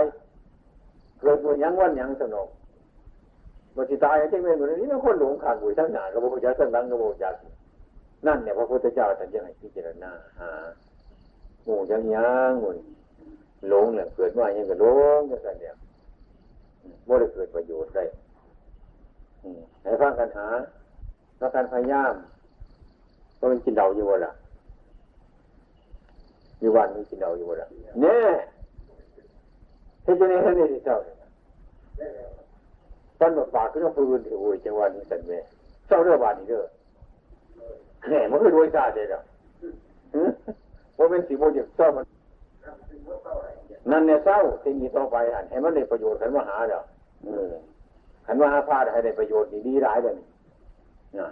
[1.20, 2.48] เกิดวันยังวันยังสนอง
[3.76, 7.34] บัจิตายจะเป็นแบบนี้มันคนหลงขาดบุญทั้งหนาก็บอกจักทั้งหลังก็บอกจัก
[8.26, 10.52] นั่นเนี่ยพระพุทธเจ้าท่านจะให้พิจารณาหา
[11.64, 12.70] หมู่ยังยังหมู
[13.70, 14.86] หลงเนี่ยเกิดมาอย่างก็หล
[15.18, 15.76] งก็สันเนี่ย
[17.06, 18.04] ไม่ได้เกิดประโยชน์ได้
[19.84, 20.48] ให้ฟังกันหา
[21.38, 22.14] แล้วการพยายาม
[23.40, 24.32] ก็เป็นกินเดาอยู่วะล่ะ
[26.60, 27.68] อยู่วันนี้กินเดาอยู่วะล่ะ
[28.02, 28.34] เนี่ย
[30.04, 31.16] เฮ้ยจะเนี่ยให้ที่เจ้าเนี่ย
[33.20, 35.32] ตอนแบบปากก็ต้องพูดถึงโอ้ยจังหวะนี้สันเม
[35.88, 36.64] เจ้าเรื่องบานนี้เด้อ
[38.10, 39.16] เนี่ยมันคือรวยซาเด้อ
[40.98, 42.04] ว่าเป็นสีโมจิเจ้ามัน
[43.92, 46.82] นั่นเนี่ยเศร้าสิ่งนี้ต่อไปอันให้มันได้ประโยชน์กันมาหาเด้อ
[48.26, 51.30] ขันว่าพาให้ได้ประโยชน์ดีๆหลายเลยนะ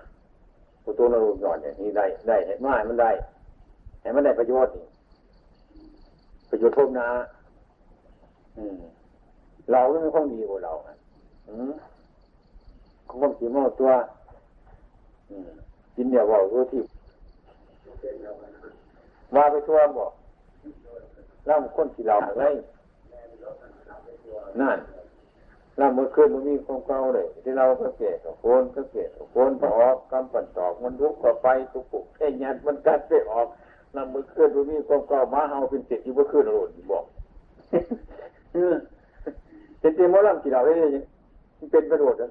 [0.84, 3.12] ผู้ตัวนรูปยอนเนี่ยนี่ได้ได้เห็นว่ามันได้
[4.02, 4.86] ให้มันได้ประโยชน์นี่
[6.50, 7.08] ประโยชน์พบนะ
[8.58, 8.76] อืม
[9.72, 10.74] เราก็ไม่คงดีกว่าเรา
[11.48, 11.72] อืม
[13.10, 13.92] คงสีโมตัว
[15.30, 15.50] อืม
[15.96, 16.82] กินเนี่ยว่ารู้ที่
[19.36, 20.12] ว่าไปทั่วบอก
[21.46, 22.44] เล่าคนที่เราอะไร
[24.60, 24.78] นั่น
[25.78, 33.48] เราเมื่อคืนมันมีความเก่าเลยที่เราก็เกศโคนก็เกศโคนก็ออกกำปั่นตอกมันลุกก็ไปตุกปุกแค่ยันมันกัดไปออก
[33.94, 37.06] เราเมื่อคืนมันมีความเก่ามาเฮาเป็นเศษที่เมื่อคืนหลุดบอก
[39.80, 41.04] เป็นเต็มมอลำที่เราได้ยัง
[41.72, 42.30] เป็นประโยชน์กัน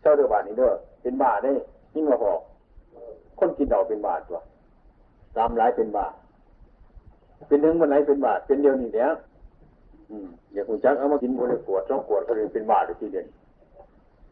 [0.00, 0.70] เจ้าเดือบาทนี้เด้อ
[1.02, 1.52] เป็นบาทได้
[1.94, 2.32] ยิ่งมาพอ
[3.38, 4.40] คนกินดอกเป็นบาทตัว
[5.36, 6.12] ตามหลายเป็นบาท
[7.46, 9.08] เป็นหนึ่งมันไหนเป็นบาทเป็นเดียวนี่เนี้ย
[10.52, 13.26] อย่าคุณจักเอามากินคนละขวดสองขวดก็เลยเป็นบาทเลยทีเดียว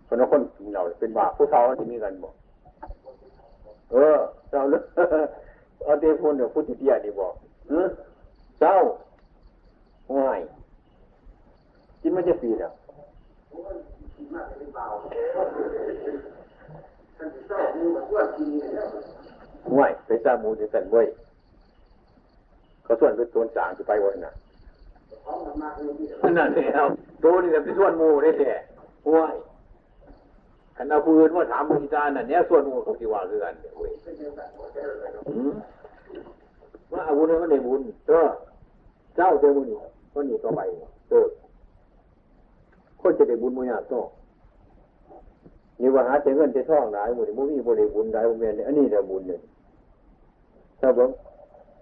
[0.09, 2.35] คนละคนกินเหล้าเป็นบาทผู้เฒ่าที่มีกันบอก
[3.93, 4.16] เออ
[4.51, 4.83] เจ้าเลย
[5.85, 7.33] เอาเตพูนเดี๋ยวพูดติเดียนี่บอก
[7.68, 7.87] เออ
[8.61, 8.76] เจ้า
[10.16, 10.41] ง่าย
[12.03, 12.72] กินไมันจะปีแล้ว
[19.78, 21.07] ง่ายไปสร้างมูลจะสั่นเว้ย
[22.85, 24.33] เขาส่วนเป็นตัวสางจะไปวันน่ะ
[26.37, 26.87] นั่นแล้ว
[27.23, 28.53] ตัวนี่แหละเป็นส่วนมูได้แท้
[29.12, 29.35] ง่าย
[30.77, 33.91] ขันเอาปืนว่าถามบุญจารย์น่ะเนี้ยส่วนมูเขาที่ว่าคือกันเว้ย
[36.93, 38.29] ว่าอาวุธนั้นมันได้บุญเออ
[39.16, 39.77] เจ้าเจอบุญนี่
[40.12, 40.61] ก็หนีต่อไป
[41.11, 41.27] เออ
[43.01, 43.95] คนจะได้บุญมุญญาโต
[45.81, 49.41] นี่ว่าหาเจเงินเจท่องหลายหมดมุมีบริบุญหลายบุญเมียอันนี้แหละบุญเนี่ย
[50.81, 51.05] ถ้าบ่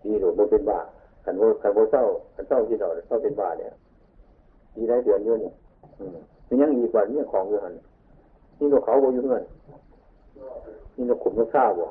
[0.05, 0.79] ดีหรือบ่เป็นบ้า
[1.25, 2.05] ขันโบขันโบเศร้า
[2.35, 3.71] ขันเศร้าที่เราเศร้าเป็นบ้าเนี่ย
[4.75, 5.55] ดีได้เดือนเยอะเนี่ย
[6.15, 6.17] ม
[6.47, 7.75] เป็นยังอีกว่าเนี่ยของอยู่หัน
[8.59, 9.45] นี่นกเขาบ่อยู่เงิน
[10.97, 11.87] นี่นกขุมนกข้าวบ่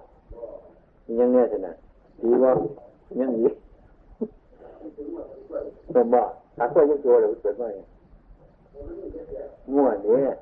[1.05, 1.73] นี่ยังเนี่ยสินะ
[2.21, 2.51] ดีว่า
[3.19, 3.53] ยังอีก
[5.93, 6.21] สมบ่
[6.57, 7.88] ถ้าก็ยังตัวเลยเกิดมาเนี่ย
[9.73, 10.36] ง่วนเนี่ย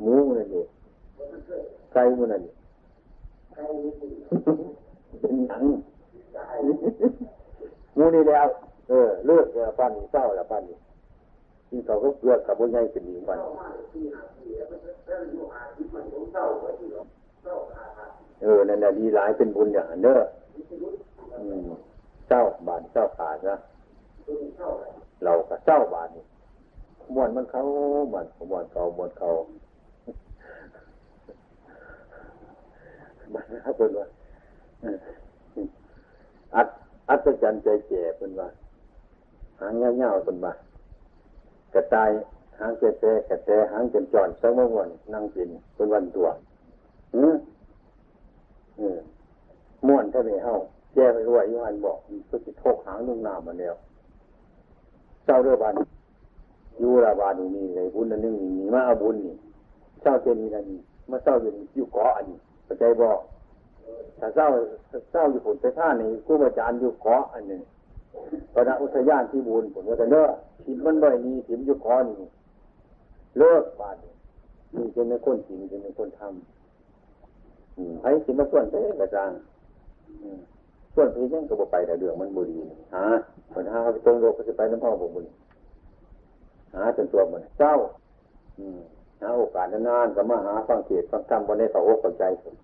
[0.00, 0.64] หมูมันนี่
[1.92, 2.52] ไก่มันนี่
[5.20, 5.62] เป็นหนัง
[7.96, 8.46] มูนี่แล้ว
[8.88, 10.78] เออ เลือกแล้วป้านี้เศร้าแล้วป้านนี่
[11.68, 13.38] กินเขาก็เลือกกับบนใหญ่เป็นหญิงมัน
[18.42, 20.18] เออ นั่นแหละดีหลายเป็นบุญอย่างนั้นเด้อ
[21.38, 21.68] อืม
[22.28, 23.56] เจ้าบานเจ้าขาดนะ
[25.24, 26.24] เรากับเจ้าบานนี่
[27.14, 27.60] มวนมันเขา
[28.12, 29.28] มวนมวนเขามวนเขา
[33.34, 34.06] มันนะครับเป็นว่า
[36.54, 36.68] อัด
[37.08, 38.48] อัศจรรย์ใจแก่เป็นว่า
[39.60, 40.52] หางเงาๆเป็นว่า
[41.74, 42.10] กระต่าย
[42.58, 46.28] หางเจ๊ๆกระแตหางจนจอนสักเมื่อวันนั่งกินเป็นวันตัว
[47.14, 47.36] อืม
[48.78, 48.98] อืม
[49.86, 50.54] ม่วนถ้าไม่เฮา
[50.94, 51.98] แก้ไปรวยยุหันบอก
[52.30, 53.74] ก็จะโทกหางลงน้ำมาแล้ว
[55.24, 55.72] เจ้าเรือบาน
[56.82, 59.34] ยูราบานนี่เลยบุญอันนึงนี่มาเอาบุญนี่
[60.02, 60.80] เจ้าเจนีนันนี่
[61.10, 63.18] มาเจ้าอยู่อยู่เกาะอันนี้เข้าใจบอก
[64.18, 64.48] ถ้าเจ้า
[65.12, 67.60] เจ้าอยู่ผลไปท่านี่กู้อาจารย์อยู่เกาะอันหนี้
[68.52, 70.30] พระอุทยานที่บุญผลว่าจะเลิก
[70.64, 72.16] ถิ่นมันบ่อยนี่ถิ่นอยู่เกาะนี่
[73.38, 74.12] เลิกบาดนี่
[74.74, 79.30] นี่เป็นคนถิ่นเป็นคนทำให้ถิ่นมาส่วนไปกระจาง
[80.94, 82.58] ส่วนพี่ยังก็บ่ไปแต่เรื่องมันบุรี
[82.96, 83.06] ฮะ
[83.54, 85.26] ปัญหาไปตรงโลกก็จะไปน้ำพ่อผมบุญ
[86.74, 87.74] หาจนตัวมันเจ้า
[89.20, 92.56] หาโอกาสนานๆก็มาหาฟังเทศฟังธรรมบนในเขาอกเข้าใจสุด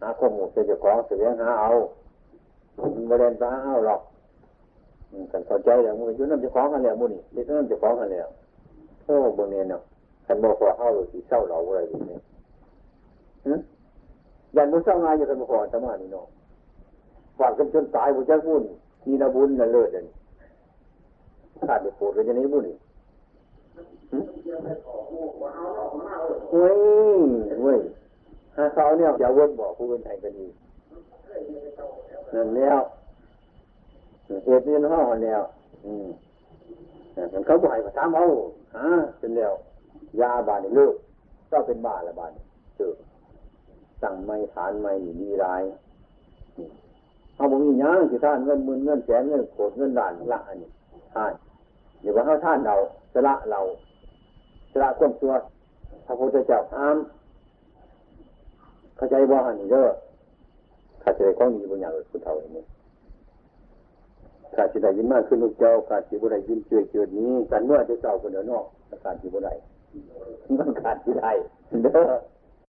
[0.00, 1.70] หาข้อมูลเจ้าของเสียหาเอา
[2.78, 4.00] มันไม่ได้ตาเอาหรอก
[5.32, 8.28] กันเข้าใจแล้วมึงยุ่น้ำเจ้าของกันแล้วมึงนี่ยึดน้ำเจ้าของกันแล้ว
[9.04, 9.82] โอ้บนเนี่ยเนาะ
[10.26, 12.18] ขันบอกว่าเอาหรือสีเศร้าเราอะไรอย่างนี้
[13.46, 13.52] ฮึ
[14.56, 16.26] ยันมุเศร้างานอยู่กันมาขอธรรมานี่เนาะ
[17.38, 18.62] ฝากกันจนตายบุญจ้าบุญ
[19.06, 20.02] มีนาบุญน่ะเลิศเลย
[21.66, 22.76] ขาดเด็กโปรดกันจะนี้บุญนี่
[26.52, 26.76] เว้ย
[27.62, 27.80] เว้ย
[28.58, 30.46] หาเขาเนี่ยอย่าวนบอกผู้เป็นไทยก็ดี
[32.34, 32.80] นั่นแล้ว
[34.46, 35.42] เหตุนี้น้องแล้ว
[35.84, 36.08] อืม
[37.16, 38.24] นั่นเขาบ่อยมาถามเอา
[38.76, 38.88] ฮะ
[39.18, 39.52] เป็นแล้ว
[40.20, 40.94] ยาบาดเลิก
[41.50, 42.30] ก็เป็นบ้าละบาด
[42.76, 42.88] เจอ
[44.02, 45.62] สั่งไม่ฐานไม่มีราย
[47.36, 50.70] เอาบ่มีหยังสิท่านเงินมื่นเงินแสนเงินโกดเงินล้านละอันนี้
[51.14, 51.32] ท่าน
[52.00, 52.74] เดี๋ยวว่าเขาท่านเรา
[53.12, 53.60] สละเรา
[54.72, 55.32] สละความชั่ว
[56.06, 56.96] พระพุทธเจ้าห้าม
[58.98, 59.86] เข้าใจว่าหันนี่เด้อ
[61.02, 62.64] ข้าจะได้ของดีบางอย่างเลยคุณเท่าอย่างนี้
[64.54, 68.64] ข้าจะได้ยินมากขึ้นลูกเจ้าข้าจะบุได้ยินเจือเจือนี้กันเมื่อจะเจ้าคนเดียวนอก
[69.02, 69.52] ข้าจะบุได้
[70.58, 71.32] มันขาดที่ได้
[71.84, 72.10] เด้อ